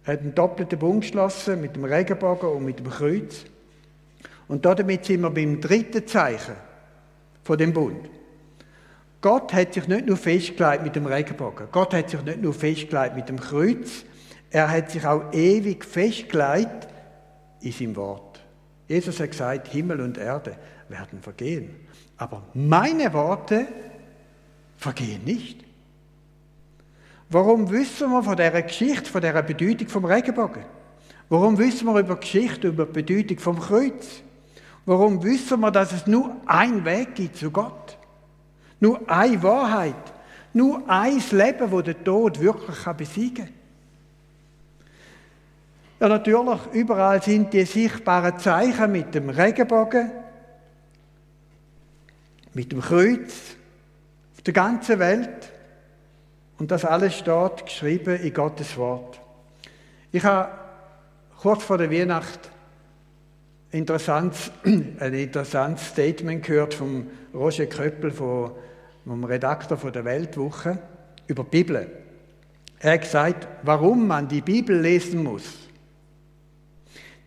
Er 0.05 0.13
hat 0.13 0.21
einen 0.21 0.35
doppelten 0.35 0.77
Bund 0.77 1.01
geschlossen 1.01 1.61
mit 1.61 1.75
dem 1.75 1.85
Regenbogen 1.85 2.49
und 2.49 2.65
mit 2.65 2.79
dem 2.79 2.89
Kreuz. 2.89 3.45
Und 4.47 4.63
damit 4.65 5.05
sind 5.05 5.21
wir 5.21 5.31
beim 5.31 5.59
dritten 5.59 6.05
Zeichen 6.05 6.53
von 7.43 7.57
dem 7.57 7.73
Bund. 7.73 8.07
Gott 9.25 9.53
hat 9.53 9.73
sich 9.73 9.87
nicht 9.87 10.05
nur 10.05 10.17
festgelegt 10.17 10.83
mit 10.83 10.95
dem 10.95 11.07
Regenbogen. 11.07 11.69
Gott 11.71 11.95
hat 11.95 12.11
sich 12.11 12.21
nicht 12.21 12.43
nur 12.43 12.53
festgelegt 12.53 13.15
mit 13.15 13.27
dem 13.27 13.39
Kreuz. 13.39 14.05
Er 14.51 14.69
hat 14.69 14.91
sich 14.91 15.03
auch 15.03 15.33
ewig 15.33 15.83
festgelegt 15.83 16.87
in 17.59 17.71
seinem 17.71 17.95
Wort. 17.95 18.39
Jesus 18.87 19.19
hat 19.19 19.31
gesagt, 19.31 19.69
Himmel 19.69 20.01
und 20.01 20.19
Erde 20.19 20.55
werden 20.89 21.23
vergehen. 21.23 21.71
Aber 22.17 22.43
meine 22.53 23.11
Worte 23.13 23.65
vergehen 24.77 25.23
nicht. 25.23 25.65
Warum 27.31 27.71
wissen 27.71 28.11
wir 28.11 28.21
von 28.21 28.37
dieser 28.37 28.61
Geschichte, 28.61 29.09
von 29.09 29.21
dieser 29.21 29.41
Bedeutung 29.41 29.87
vom 29.87 30.05
Regenbogen? 30.05 30.65
Warum 31.29 31.57
wissen 31.57 31.87
wir 31.87 31.99
über 31.99 32.17
Geschichte, 32.17 32.67
über 32.67 32.85
die 32.85 33.01
Bedeutung 33.01 33.39
vom 33.39 33.59
Kreuz? 33.59 34.21
Warum 34.85 35.23
wissen 35.23 35.61
wir, 35.61 35.71
dass 35.71 35.93
es 35.93 36.05
nur 36.05 36.35
einen 36.45 36.85
Weg 36.85 37.15
gibt 37.15 37.37
zu 37.37 37.49
Gott? 37.49 37.97
Nur 38.79 39.01
eine 39.09 39.41
Wahrheit. 39.43 39.95
Nur 40.53 40.83
ein 40.87 41.21
Leben, 41.31 41.71
wo 41.71 41.81
der 41.81 42.01
Tod 42.03 42.39
wirklich 42.39 42.85
besiegen 42.97 43.45
kann. 43.45 43.53
Ja, 45.99 46.09
natürlich, 46.09 46.59
überall 46.73 47.21
sind 47.21 47.53
die 47.53 47.63
sichtbaren 47.63 48.37
Zeichen 48.37 48.91
mit 48.91 49.15
dem 49.15 49.29
Regenbogen, 49.29 50.11
mit 52.53 52.71
dem 52.71 52.81
Kreuz, 52.81 53.55
auf 54.35 54.41
der 54.41 54.53
ganzen 54.53 54.99
Welt. 54.99 55.51
Und 56.57 56.71
das 56.71 56.85
alles 56.85 57.15
steht 57.17 57.65
geschrieben 57.65 58.17
in 58.17 58.33
Gottes 58.33 58.75
Wort. 58.77 59.19
Ich 60.11 60.23
habe 60.23 60.51
kurz 61.37 61.63
vor 61.63 61.77
der 61.77 61.91
Weihnacht 61.91 62.51
interessant, 63.75 64.35
ein 64.63 65.13
interessantes 65.13 65.87
Statement 65.87 66.43
gehört 66.43 66.73
von 66.73 67.07
Roger 67.33 67.67
Köppel, 67.67 68.11
vom, 68.11 68.51
vom 69.05 69.23
Redakteur 69.23 69.77
von 69.77 69.93
der 69.93 70.05
Weltwoche, 70.05 70.79
über 71.27 71.43
die 71.43 71.49
Bibel. 71.49 71.87
Er 72.79 72.93
hat 72.93 73.01
gesagt, 73.01 73.47
warum 73.63 74.07
man 74.07 74.27
die 74.27 74.41
Bibel 74.41 74.79
lesen 74.79 75.23
muss. 75.23 75.43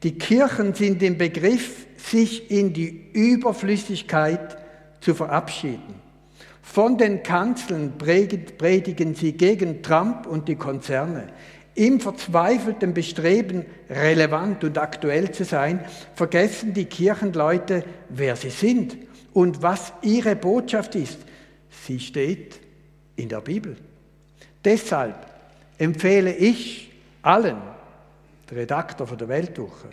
Die 0.03 0.17
Kirchen 0.17 0.75
sind 0.75 1.03
im 1.03 1.19
Begriff, 1.19 1.87
sich 1.97 2.51
in 2.51 2.73
die 2.73 3.11
Überflüssigkeit 3.13 4.57
zu 5.01 5.15
verabschieden. 5.15 6.01
Von 6.63 6.99
den 6.99 7.23
Kanzeln 7.23 7.95
predigen 7.99 9.15
sie 9.15 9.33
gegen 9.33 9.83
Trump 9.83 10.27
und 10.27 10.49
die 10.49 10.57
Konzerne. 10.57 11.29
Im 11.79 12.01
verzweifelten 12.01 12.93
Bestreben, 12.93 13.65
relevant 13.89 14.65
und 14.65 14.77
aktuell 14.79 15.31
zu 15.31 15.45
sein, 15.45 15.85
vergessen 16.17 16.75
die 16.75 16.87
Kirchenleute, 16.87 17.85
wer 18.09 18.35
sie 18.35 18.51
sind 18.51 18.97
und 19.33 19.63
was 19.63 19.93
ihre 20.03 20.35
Botschaft 20.35 20.97
ist. 20.97 21.21
Sie 21.71 22.01
steht 22.01 22.59
in 23.15 23.29
der 23.29 23.43
Bibel. 23.43 23.77
Deshalb 24.65 25.15
empfehle 25.79 26.35
ich 26.35 26.91
allen, 27.23 27.59
der 28.51 28.59
Redakteur 28.59 29.07
von 29.07 29.19
der 29.19 29.29
Weltwoche, 29.29 29.91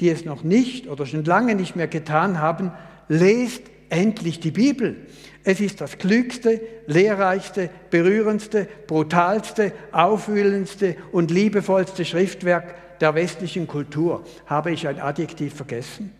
die 0.00 0.10
es 0.10 0.26
noch 0.26 0.44
nicht 0.44 0.86
oder 0.86 1.06
schon 1.06 1.24
lange 1.24 1.54
nicht 1.54 1.76
mehr 1.76 1.88
getan 1.88 2.42
haben, 2.42 2.72
lest 3.08 3.62
endlich 3.88 4.38
die 4.38 4.50
Bibel. 4.50 5.06
Es 5.48 5.60
ist 5.60 5.80
das 5.80 5.96
klügste, 5.96 6.60
lehrreichste, 6.88 7.70
berührendste, 7.90 8.66
brutalste, 8.88 9.72
aufwühlendste 9.92 10.96
und 11.12 11.30
liebevollste 11.30 12.04
Schriftwerk 12.04 12.98
der 12.98 13.14
westlichen 13.14 13.68
Kultur. 13.68 14.24
Habe 14.46 14.72
ich 14.72 14.88
ein 14.88 14.98
Adjektiv 14.98 15.54
vergessen? 15.54 16.12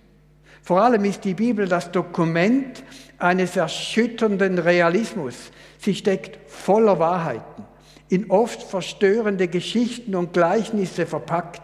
Vor 0.62 0.80
allem 0.80 1.04
ist 1.04 1.24
die 1.24 1.34
Bibel 1.34 1.66
das 1.66 1.90
Dokument 1.90 2.84
eines 3.18 3.56
erschütternden 3.56 4.60
Realismus. 4.60 5.50
Sie 5.80 5.96
steckt 5.96 6.38
voller 6.48 7.00
Wahrheiten, 7.00 7.64
in 8.08 8.30
oft 8.30 8.62
verstörende 8.62 9.48
Geschichten 9.48 10.14
und 10.14 10.34
Gleichnisse 10.34 11.04
verpackt. 11.04 11.62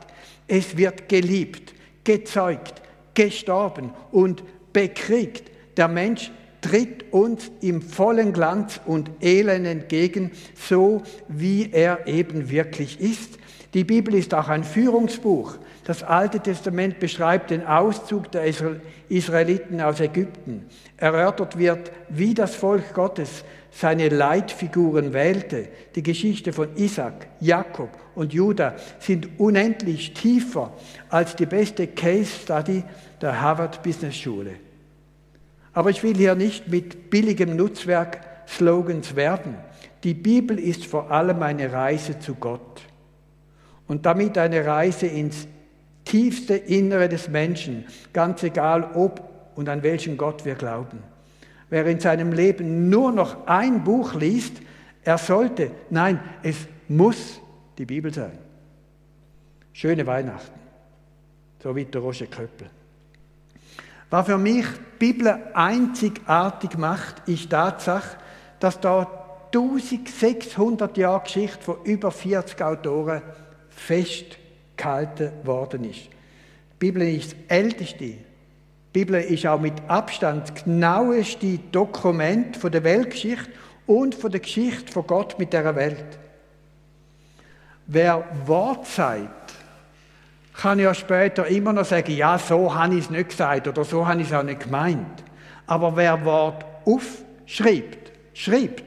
Es 0.48 0.76
wird 0.76 1.08
geliebt, 1.08 1.74
gezeugt, 2.02 2.82
gestorben 3.14 3.92
und 4.10 4.42
bekriegt 4.72 5.48
der 5.76 5.86
Mensch 5.86 6.32
tritt 6.62 7.12
uns 7.12 7.50
im 7.60 7.82
vollen 7.82 8.32
Glanz 8.32 8.80
und 8.86 9.10
Elend 9.20 9.66
entgegen, 9.66 10.30
so 10.54 11.02
wie 11.28 11.70
er 11.70 12.06
eben 12.06 12.48
wirklich 12.48 13.00
ist. 13.00 13.38
Die 13.74 13.84
Bibel 13.84 14.14
ist 14.14 14.34
auch 14.34 14.48
ein 14.48 14.64
Führungsbuch. 14.64 15.56
Das 15.84 16.02
Alte 16.02 16.40
Testament 16.40 17.00
beschreibt 17.00 17.50
den 17.50 17.66
Auszug 17.66 18.30
der 18.30 18.44
Israeliten 19.08 19.80
aus 19.80 20.00
Ägypten. 20.00 20.66
Erörtert 20.96 21.58
wird, 21.58 21.90
wie 22.08 22.34
das 22.34 22.54
Volk 22.54 22.94
Gottes 22.94 23.44
seine 23.70 24.10
Leitfiguren 24.10 25.12
wählte. 25.12 25.68
Die 25.94 26.02
Geschichte 26.02 26.52
von 26.52 26.76
Isaac, 26.76 27.28
Jakob 27.40 27.88
und 28.14 28.34
Judah 28.34 28.76
sind 29.00 29.40
unendlich 29.40 30.12
tiefer 30.12 30.72
als 31.08 31.34
die 31.34 31.46
beste 31.46 31.86
Case 31.86 32.30
Study 32.42 32.84
der 33.20 33.40
Harvard 33.40 33.82
Business 33.82 34.16
Schule. 34.16 34.52
Aber 35.72 35.90
ich 35.90 36.02
will 36.02 36.16
hier 36.16 36.34
nicht 36.34 36.68
mit 36.68 37.10
billigem 37.10 37.56
Nutzwerk 37.56 38.20
Slogans 38.46 39.16
werben. 39.16 39.56
Die 40.04 40.14
Bibel 40.14 40.58
ist 40.58 40.84
vor 40.84 41.10
allem 41.10 41.42
eine 41.42 41.72
Reise 41.72 42.18
zu 42.18 42.34
Gott 42.34 42.82
und 43.86 44.04
damit 44.04 44.36
eine 44.36 44.66
Reise 44.66 45.06
ins 45.06 45.46
tiefste 46.04 46.54
Innere 46.54 47.08
des 47.08 47.28
Menschen, 47.28 47.84
ganz 48.12 48.42
egal 48.42 48.90
ob 48.94 49.22
und 49.54 49.68
an 49.68 49.82
welchen 49.82 50.16
Gott 50.16 50.44
wir 50.44 50.54
glauben. 50.54 50.98
Wer 51.70 51.86
in 51.86 52.00
seinem 52.00 52.32
Leben 52.32 52.90
nur 52.90 53.12
noch 53.12 53.46
ein 53.46 53.84
Buch 53.84 54.14
liest, 54.14 54.60
er 55.04 55.18
sollte, 55.18 55.70
nein, 55.90 56.20
es 56.42 56.56
muss 56.88 57.40
die 57.78 57.86
Bibel 57.86 58.12
sein. 58.12 58.38
Schöne 59.72 60.06
Weihnachten. 60.06 60.60
So 61.62 61.74
wie 61.74 61.84
der 61.84 62.00
Roger 62.00 62.26
Köppel. 62.26 62.68
Was 64.12 64.26
für 64.26 64.36
mich 64.36 64.66
die 64.66 65.12
Bibel 65.12 65.38
einzigartig 65.54 66.76
macht, 66.76 67.26
ist 67.26 67.44
die 67.44 67.48
Tatsache, 67.48 68.18
dass 68.60 68.78
da 68.78 69.08
1600 69.54 70.98
Jahre 70.98 71.22
Geschichte 71.22 71.62
von 71.62 71.76
über 71.84 72.10
40 72.10 72.60
Autoren 72.60 73.22
festgehalten 73.70 75.32
worden 75.44 75.84
ist. 75.84 76.02
Die 76.02 76.78
Bibel 76.78 77.08
ist 77.08 77.32
das 77.32 77.38
älteste. 77.56 78.04
Die 78.04 78.18
Bibel 78.92 79.18
ist 79.18 79.46
auch 79.46 79.58
mit 79.58 79.80
Abstand 79.88 80.50
das 80.50 80.64
genaueste 80.64 81.58
Dokument 81.72 82.58
von 82.58 82.70
der 82.70 82.84
Weltgeschichte 82.84 83.50
und 83.86 84.14
von 84.14 84.30
der 84.30 84.40
Geschichte 84.40 84.92
von 84.92 85.06
Gott 85.06 85.38
mit 85.38 85.54
der 85.54 85.74
Welt. 85.74 86.18
Wer 87.86 88.26
Wort 88.44 88.86
sagt, 88.86 89.41
kann 90.62 90.78
ja 90.78 90.94
später 90.94 91.48
immer 91.48 91.72
noch 91.72 91.84
sagen, 91.84 92.12
ja, 92.12 92.38
so 92.38 92.72
habe 92.72 92.94
ich 92.94 93.06
es 93.06 93.10
nicht 93.10 93.30
gesagt 93.30 93.66
oder 93.66 93.82
so 93.82 94.06
habe 94.06 94.20
ich 94.20 94.28
es 94.28 94.32
auch 94.32 94.44
nicht 94.44 94.60
gemeint. 94.60 95.24
Aber 95.66 95.96
wer 95.96 96.24
Wort 96.24 96.64
aufschreibt, 96.84 98.12
schreibt, 98.32 98.84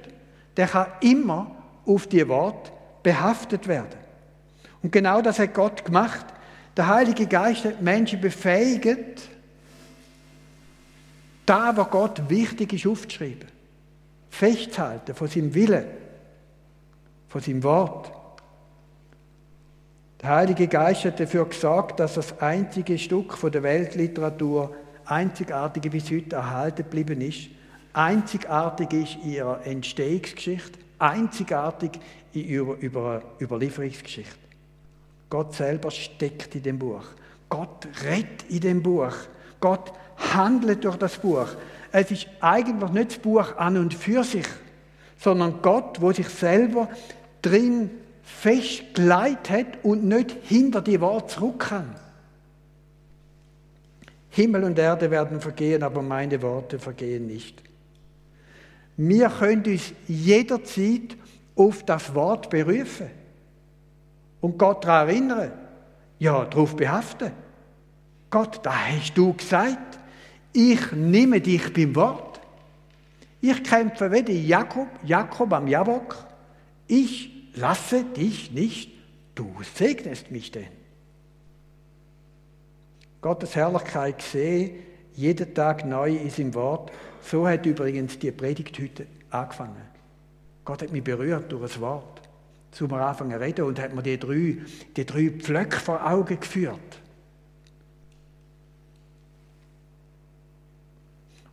der 0.55 0.67
kann 0.67 0.87
immer 1.01 1.51
auf 1.85 2.07
die 2.07 2.25
Wort 2.29 2.71
behaftet 3.03 3.67
werden. 3.67 3.99
Und 4.81 4.93
genau 4.93 5.21
das 5.21 5.37
hat 5.37 5.53
Gott 5.53 5.83
gemacht. 5.83 6.25
Der 6.77 6.87
Heilige 6.87 7.27
Geist 7.27 7.65
hat 7.65 7.81
Menschen 7.81 8.21
befähigt, 8.21 9.29
da, 11.45 11.75
wo 11.75 11.83
Gott 11.83 12.29
wichtig 12.29 12.71
ist, 12.71 12.87
aufzuschreiben. 12.87 13.49
Festzuhalten 14.29 15.13
von 15.13 15.27
seinem 15.27 15.53
Willen, 15.53 15.87
von 17.27 17.41
seinem 17.41 17.63
Wort. 17.63 18.14
Der 20.25 20.37
Heilige 20.37 20.67
Geist 20.67 21.05
hat 21.05 21.19
dafür 21.19 21.45
gesorgt, 21.45 21.99
dass 21.99 22.15
das 22.15 22.39
einzige 22.41 22.97
Stück 22.97 23.37
von 23.37 23.51
der 23.51 23.61
Weltliteratur 23.61 24.73
einzigartig 25.05 25.83
bis 25.91 26.09
heute 26.09 26.37
erhalten 26.37 26.77
geblieben 26.77 27.21
ist, 27.21 27.49
einzigartig 27.93 28.91
ist 28.91 29.17
in 29.23 29.33
ihrer 29.33 29.63
Entstehungsgeschichte, 29.67 30.79
einzigartig 30.97 31.91
in 32.33 32.47
ihrer 32.47 32.73
Über 32.79 33.21
Überlieferungsgeschichte. 33.39 34.35
Gott 35.29 35.53
selber 35.53 35.91
steckt 35.91 36.55
in 36.55 36.63
dem 36.63 36.79
Buch. 36.79 37.03
Gott 37.47 37.87
redet 38.03 38.49
in 38.49 38.61
dem 38.61 38.81
Buch. 38.81 39.13
Gott 39.59 39.93
handelt 40.33 40.85
durch 40.85 40.97
das 40.97 41.19
Buch. 41.19 41.49
Es 41.91 42.09
ist 42.09 42.25
eigentlich 42.41 42.89
nicht 42.89 43.11
das 43.11 43.19
Buch 43.19 43.55
an 43.57 43.77
und 43.77 43.93
für 43.93 44.23
sich, 44.23 44.47
sondern 45.19 45.61
Gott, 45.61 46.01
wo 46.01 46.11
sich 46.11 46.29
selber 46.29 46.89
drin 47.43 47.91
festgelegt 48.25 49.49
hat 49.49 49.83
und 49.83 50.03
nicht 50.03 50.35
hinter 50.43 50.81
die 50.81 50.99
Worte 50.99 51.35
zurück 51.35 51.59
kann. 51.59 51.95
Himmel 54.29 54.65
und 54.65 54.77
Erde 54.77 55.09
werden 55.11 55.39
vergehen, 55.39 55.83
aber 55.83 56.01
meine 56.01 56.41
Worte 56.41 56.79
vergehen 56.79 57.27
nicht. 57.27 57.63
Wir 58.97 59.29
können 59.29 59.63
uns 59.63 59.93
jederzeit 60.07 61.15
auf 61.55 61.83
das 61.83 62.13
Wort 62.15 62.49
berufen 62.49 63.09
und 64.41 64.57
Gott 64.57 64.83
daran 64.83 65.07
erinnern. 65.07 65.51
Ja, 66.17 66.45
darauf 66.45 66.75
behaften. 66.75 67.31
Gott, 68.29 68.59
da 68.63 68.73
hast 68.89 69.13
du 69.15 69.33
gesagt. 69.33 69.99
Ich 70.51 70.91
nehme 70.91 71.39
dich 71.39 71.71
beim 71.73 71.95
Wort. 71.95 72.41
Ich 73.41 73.63
kämpfe 73.63 74.11
wie 74.11 74.47
Jakob, 74.47 74.87
Jakob 75.03 75.53
am 75.53 75.67
Jabok. 75.67 76.25
Ich 76.87 77.34
lasse 77.55 78.03
dich 78.03 78.51
nicht, 78.51 78.91
du 79.33 79.53
segnest 79.75 80.31
mich 80.31 80.51
denn. 80.51 80.67
Gottes 83.21 83.55
Herrlichkeit 83.55 84.21
sehe, 84.21 84.71
jeden 85.15 85.53
Tag 85.53 85.85
neu 85.85 86.15
ist 86.15 86.39
im 86.39 86.53
Wort. 86.53 86.91
So 87.21 87.47
hat 87.47 87.65
übrigens 87.65 88.19
die 88.19 88.31
Predigt 88.31 88.77
heute 88.79 89.07
angefangen. 89.31 89.81
Gott 90.63 90.81
hat 90.81 90.91
mich 90.91 91.03
berührt 91.03 91.51
durch 91.51 91.63
das 91.63 91.79
Wort. 91.79 92.21
Zum 92.71 92.93
Anfang 92.93 93.33
reden 93.33 93.65
und 93.65 93.79
hat 93.79 93.95
mir 93.95 94.03
die 94.03 94.19
drei, 94.19 94.57
die 94.95 95.05
drei 95.05 95.29
Pflöcke 95.29 95.79
vor 95.79 96.05
Augen 96.05 96.39
geführt. 96.39 96.99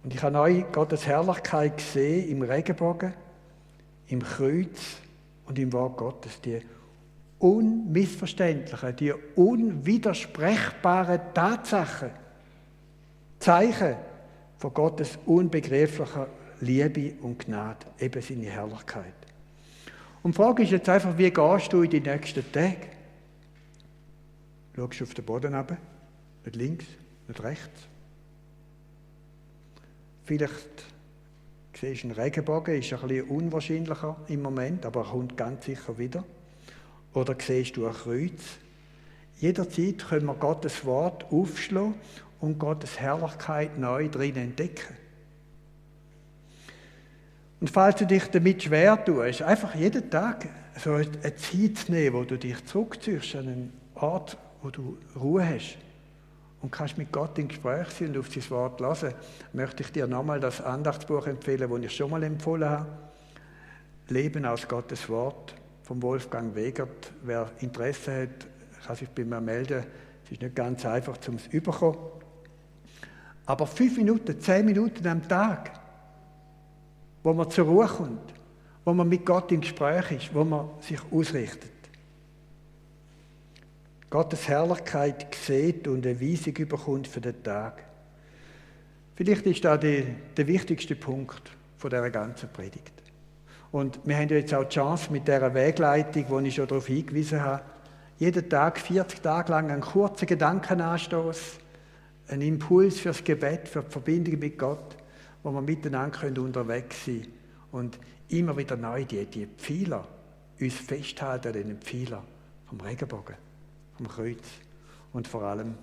Und 0.03 0.13
ich 0.13 0.23
habe 0.23 0.33
neu 0.33 0.65
Gottes 0.73 1.07
Herrlichkeit 1.07 1.77
gesehen 1.77 2.29
im 2.29 2.43
Regenbogen, 2.43 3.15
im 4.09 4.21
Kreuz 4.21 4.97
und 5.53 5.59
im 5.59 5.73
Wort 5.75 5.99
Gottes. 5.99 6.41
Die 6.41 6.63
unmissverständlichen, 7.39 8.97
die 8.97 9.13
unwidersprechbaren 9.13 11.21
Tatsachen, 11.35 12.11
Zeichen 13.39 13.97
von 14.57 14.73
Gottes 14.73 15.19
unbegreiflicher 15.27 16.29
Liebe 16.61 17.15
und 17.21 17.45
Gnade, 17.45 17.85
eben 17.99 18.23
seine 18.23 18.47
Herrlichkeit. 18.47 19.13
Und 20.23 20.35
die 20.35 20.37
Frage 20.37 20.63
ist 20.63 20.71
jetzt 20.71 20.89
einfach, 20.89 21.19
wie 21.19 21.31
gehst 21.31 21.73
du 21.73 21.83
in 21.83 21.91
die 21.91 22.01
nächsten 22.01 22.51
Tage? 22.51 22.89
Schaust 24.75 25.01
du 25.01 25.05
auf 25.05 25.15
den 25.15 25.25
Boden 25.25 25.55
runter? 25.55 25.77
Nicht 26.45 26.57
links, 26.57 26.87
nicht 27.29 27.43
rechts? 27.43 27.89
Vielleicht 30.25 30.85
siehst 31.83 32.05
einen 32.05 32.13
Regenbogen, 32.13 32.79
ist 32.79 32.93
ein 32.93 33.01
bisschen 33.01 33.29
unwahrscheinlicher 33.29 34.17
im 34.29 34.43
Moment, 34.43 34.87
aber 34.87 35.01
er 35.01 35.11
kommt 35.11 35.37
ganz 35.37 35.65
sicher 35.65 35.99
wieder. 35.99 36.23
Oder 37.13 37.35
siehst 37.37 37.77
du 37.77 37.87
ein 37.87 37.93
Kreuz? 37.93 38.41
Jederzeit 39.41 40.07
können 40.09 40.27
wir 40.27 40.35
Gottes 40.35 40.85
Wort 40.85 41.25
aufschlagen 41.33 41.95
und 42.41 42.61
Gottes 42.61 43.01
Herrlichkeit 43.01 43.79
neu 43.79 44.09
drin 44.09 44.37
entdecken. 44.37 44.97
Und 47.61 47.69
falls 47.69 47.97
du 47.97 48.07
dich 48.07 48.27
damit 48.27 48.63
schwer 48.63 49.05
tust, 49.05 49.43
einfach 49.43 49.75
jeden 49.75 50.09
Tag 50.09 50.49
so 50.79 50.95
eine 50.95 51.11
Zeit 51.35 51.89
nehmen, 51.89 52.15
wo 52.15 52.23
du 52.23 52.39
dich 52.39 52.65
zurückziehst 52.65 53.35
an 53.35 53.49
einen 53.49 53.73
Ort, 53.97 54.39
wo 54.63 54.71
du 54.71 54.99
Ruhe 55.17 55.45
hast 55.45 55.79
und 56.63 56.71
kannst 56.71 56.97
mit 56.97 57.11
Gott 57.13 57.37
in 57.39 57.49
Gespräch 57.49 57.89
sein 57.89 58.09
und 58.11 58.19
auf 58.19 58.33
sein 58.33 58.49
Wort 58.51 58.81
hören, 58.81 59.15
möchte 59.53 59.83
ich 59.83 59.93
dir 59.93 60.07
nochmal 60.07 60.41
das 60.41 60.61
Andachtsbuch 60.61 61.27
empfehlen, 61.27 61.69
das 61.69 61.81
ich 61.81 61.97
schon 61.97 62.11
mal 62.11 62.23
empfohlen 62.23 62.71
habe. 62.71 62.87
Leben 64.09 64.47
aus 64.47 64.67
Gottes 64.67 65.09
Wort 65.09 65.55
von 65.83 66.01
Wolfgang 66.03 66.55
Wegert. 66.55 67.13
Wer 67.23 67.51
Interesse 67.61 68.23
hat, 68.23 68.47
kann 68.87 68.97
sich 68.97 69.09
bei 69.09 69.25
mir 69.25 69.41
melden. 69.41 69.85
Es 70.25 70.33
ist 70.33 70.43
nicht 70.43 70.55
ganz 70.55 70.87
einfach, 70.87 71.19
um 71.29 71.35
es 71.35 71.47
überkommen. 71.49 71.99
Aber 73.47 73.67
fünf 73.67 73.97
Minuten, 73.97 74.41
zehn 74.41 74.65
Minuten 74.65 75.07
am 75.07 75.27
Tag, 75.27 75.73
wo 77.25 77.33
man 77.33 77.51
zur 77.51 77.67
Ruhe 77.67 77.87
kommt, 77.87 78.33
wo 78.85 78.95
man 78.95 79.09
mit 79.09 79.27
Gott 79.27 79.51
im 79.51 79.61
Gespräch 79.61 80.13
ist, 80.13 80.35
wo 80.35 80.45
man 80.45 80.71
sich 80.81 81.01
ausrichtet. 81.11 81.71
Gottes 84.13 84.47
Herrlichkeit 84.47 85.35
sieht 85.35 85.89
und 85.89 86.07
eine 86.07 86.21
Weisung 86.21 86.55
überkommt 86.57 87.09
für 87.09 87.23
den 87.23 87.43
Tag. 87.43 87.83
Vielleicht 89.17 89.47
ist 89.47 89.65
das 89.65 89.81
der, 89.81 90.03
der 90.37 90.47
wichtigste 90.47 90.95
Punkt 90.95 91.51
von 91.79 91.89
dieser 91.89 92.11
ganzen 92.11 92.51
Predigt. 92.51 92.93
Und 93.71 94.01
wir 94.05 94.15
haben 94.19 94.29
jetzt 94.29 94.53
auch 94.53 94.65
die 94.65 94.75
Chance 94.75 95.11
mit 95.11 95.27
dieser 95.27 95.55
Wegleitung, 95.55 96.27
wo 96.29 96.41
ich 96.41 96.55
schon 96.55 96.69
darauf 96.69 96.89
hingewiesen 96.89 97.41
habe, 97.41 97.63
jeden 98.19 98.51
Tag, 98.51 98.81
40 98.81 99.23
Tage 99.23 99.51
lang 99.51 99.71
einen 99.71 99.81
kurzen 99.81 100.27
Gedankenanstoß, 100.27 101.59
einen 102.29 102.43
Impuls 102.43 103.01
fürs 103.01 103.25
Gebet, 103.25 103.67
für 103.67 103.83
die 103.83 103.93
Verbindung 103.93 104.39
mit 104.39 104.59
Gott, 104.59 104.95
wo 105.43 105.53
wir 105.53 105.63
miteinander 105.63 106.27
unterwegs 106.39 107.07
sein 107.07 107.23
können 107.23 107.33
und 107.71 107.99
immer 108.29 108.55
wieder 108.59 108.77
neu 108.77 109.07
die, 109.07 109.25
die 109.25 109.47
Pfeiler 109.57 110.07
uns 110.61 110.75
festhalten 110.75 111.49
an 111.49 111.55
den 111.55 111.79
Pfeiler 111.79 112.23
vom 112.67 112.79
Regenbogen 112.79 113.37
vom 114.03 114.09
Kreuz 114.09 114.45
und 115.13 115.29
vor 115.29 115.43
allem 115.43 115.75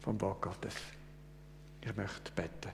vom 0.00 0.20
Wort 0.20 0.40
Gottes. 0.40 0.74
Ich 1.82 1.94
möchte 1.96 2.32
beten. 2.34 2.72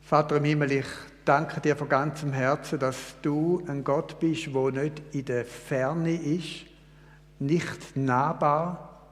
Vater 0.00 0.36
im 0.36 0.44
Himmel, 0.44 0.72
ich 0.72 0.86
danke 1.24 1.60
dir 1.60 1.76
von 1.76 1.88
ganzem 1.88 2.32
Herzen, 2.32 2.78
dass 2.78 3.14
du 3.22 3.62
ein 3.68 3.84
Gott 3.84 4.18
bist, 4.18 4.52
wo 4.54 4.70
nicht 4.70 5.02
in 5.12 5.26
der 5.26 5.44
Ferne 5.44 6.14
ist, 6.14 6.66
nicht 7.38 7.96
nahbar, 7.96 9.06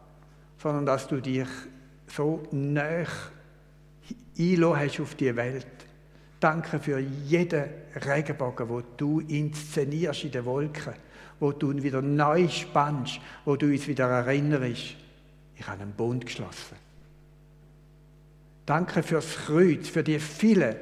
sondern 0.60 0.86
dass 0.86 1.06
du 1.06 1.20
dich 1.20 1.48
so 2.08 2.42
nah 2.50 3.04
einlassen 4.38 4.76
hast 4.76 5.00
auf 5.00 5.14
die 5.14 5.36
Welt. 5.36 5.66
Danke 6.40 6.78
für 6.78 6.98
jeden 6.98 7.64
Regenbogen, 7.94 8.68
wo 8.68 8.82
du 8.96 9.20
inszenierst 9.20 10.24
in 10.24 10.32
den 10.32 10.44
Wolken 10.44 10.94
wo 11.40 11.52
du 11.52 11.70
ihn 11.70 11.82
wieder 11.82 12.02
neu 12.02 12.48
spannst, 12.48 13.20
wo 13.44 13.56
du 13.56 13.66
uns 13.66 13.86
wieder 13.86 14.08
erinnerst, 14.08 14.96
ich 15.54 15.66
habe 15.66 15.82
einen 15.82 15.92
Bund 15.92 16.26
geschlossen. 16.26 16.76
Danke 18.64 19.02
fürs 19.02 19.36
Kreuz, 19.46 19.88
für 19.88 20.02
die 20.02 20.18
vielen 20.18 20.76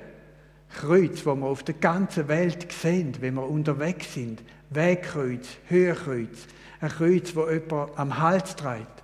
Kreuz, 0.74 1.20
die 1.20 1.26
wir 1.26 1.44
auf 1.44 1.62
der 1.62 1.74
ganzen 1.74 2.28
Welt 2.28 2.72
sehen, 2.72 3.14
wenn 3.20 3.34
wir 3.34 3.48
unterwegs 3.48 4.14
sind. 4.14 4.42
Wegkreuz, 4.70 5.46
Höherkreuz, 5.68 6.46
ein 6.80 6.88
Kreuz, 6.88 7.36
wo 7.36 7.48
jemand 7.48 7.96
am 7.98 8.18
Hals 8.18 8.56
trägt, 8.56 9.02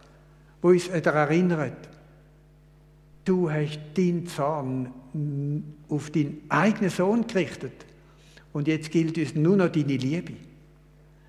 wo 0.62 0.68
uns 0.68 0.88
daran 0.88 1.28
erinnert, 1.28 1.88
du 3.30 3.48
hast 3.48 3.78
deinen 3.96 4.26
Zorn 4.26 4.92
auf 5.88 6.10
deinen 6.10 6.42
eigenen 6.48 6.90
Sohn 6.90 7.26
gerichtet. 7.28 7.86
Und 8.52 8.66
jetzt 8.66 8.90
gilt 8.90 9.16
uns 9.16 9.36
nur 9.36 9.56
noch 9.56 9.68
deine 9.68 9.96
Liebe. 9.96 10.32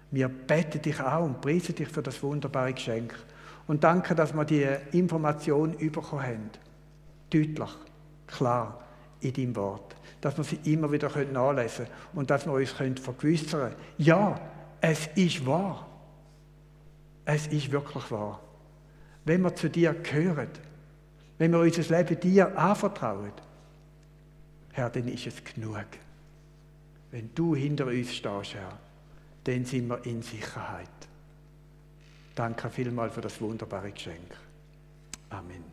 Wir 0.10 0.28
beten 0.28 0.82
dich 0.82 1.00
auch 1.00 1.24
und 1.24 1.42
preisen 1.42 1.76
dich 1.76 1.88
für 1.88 2.02
das 2.02 2.22
wunderbare 2.24 2.74
Geschenk. 2.74 3.14
Und 3.68 3.84
danke, 3.84 4.16
dass 4.16 4.34
wir 4.34 4.46
die 4.46 4.66
Information 4.98 5.78
bekommen 5.78 6.24
haben. 6.24 6.50
Deutlich, 7.30 7.70
klar 8.26 8.84
in 9.22 9.34
deinem 9.34 9.56
Wort. 9.56 9.96
Dass 10.22 10.36
wir 10.38 10.44
sie 10.44 10.60
immer 10.74 10.92
wieder 10.92 11.10
nachlesen 11.32 11.86
können 11.86 11.98
und 12.14 12.32
dass 12.32 12.48
wir 12.48 12.54
uns 12.54 12.72
vergewissern 12.72 13.70
können. 13.70 13.76
Ja, 14.00 14.42
es 14.82 15.08
ist 15.14 15.46
wahr. 15.46 15.88
Es 17.26 17.46
ist 17.46 17.72
wirklich 17.72 18.10
wahr. 18.10 18.40
Wenn 19.24 19.44
wir 19.44 19.56
zu 19.56 19.70
dir 19.70 19.94
gehören, 19.94 20.50
wenn 21.42 21.54
wir 21.54 21.60
unser 21.62 21.98
Leben 21.98 22.20
dir 22.20 22.56
anvertrauen, 22.56 23.32
Herr, 24.74 24.92
dann 24.92 25.08
ist 25.08 25.26
es 25.26 25.44
genug. 25.44 25.88
Wenn 27.10 27.34
du 27.34 27.56
hinter 27.56 27.88
uns 27.88 28.14
stehst, 28.14 28.54
Herr, 28.54 28.78
dann 29.46 29.66
sind 29.66 29.88
wir 29.88 30.06
in 30.06 30.22
Sicherheit. 30.22 30.88
Danke 32.36 32.70
vielmals 32.70 33.16
für 33.16 33.22
das 33.22 33.42
wunderbare 33.42 33.92
Geschenk. 33.92 34.38
Amen. 35.32 35.64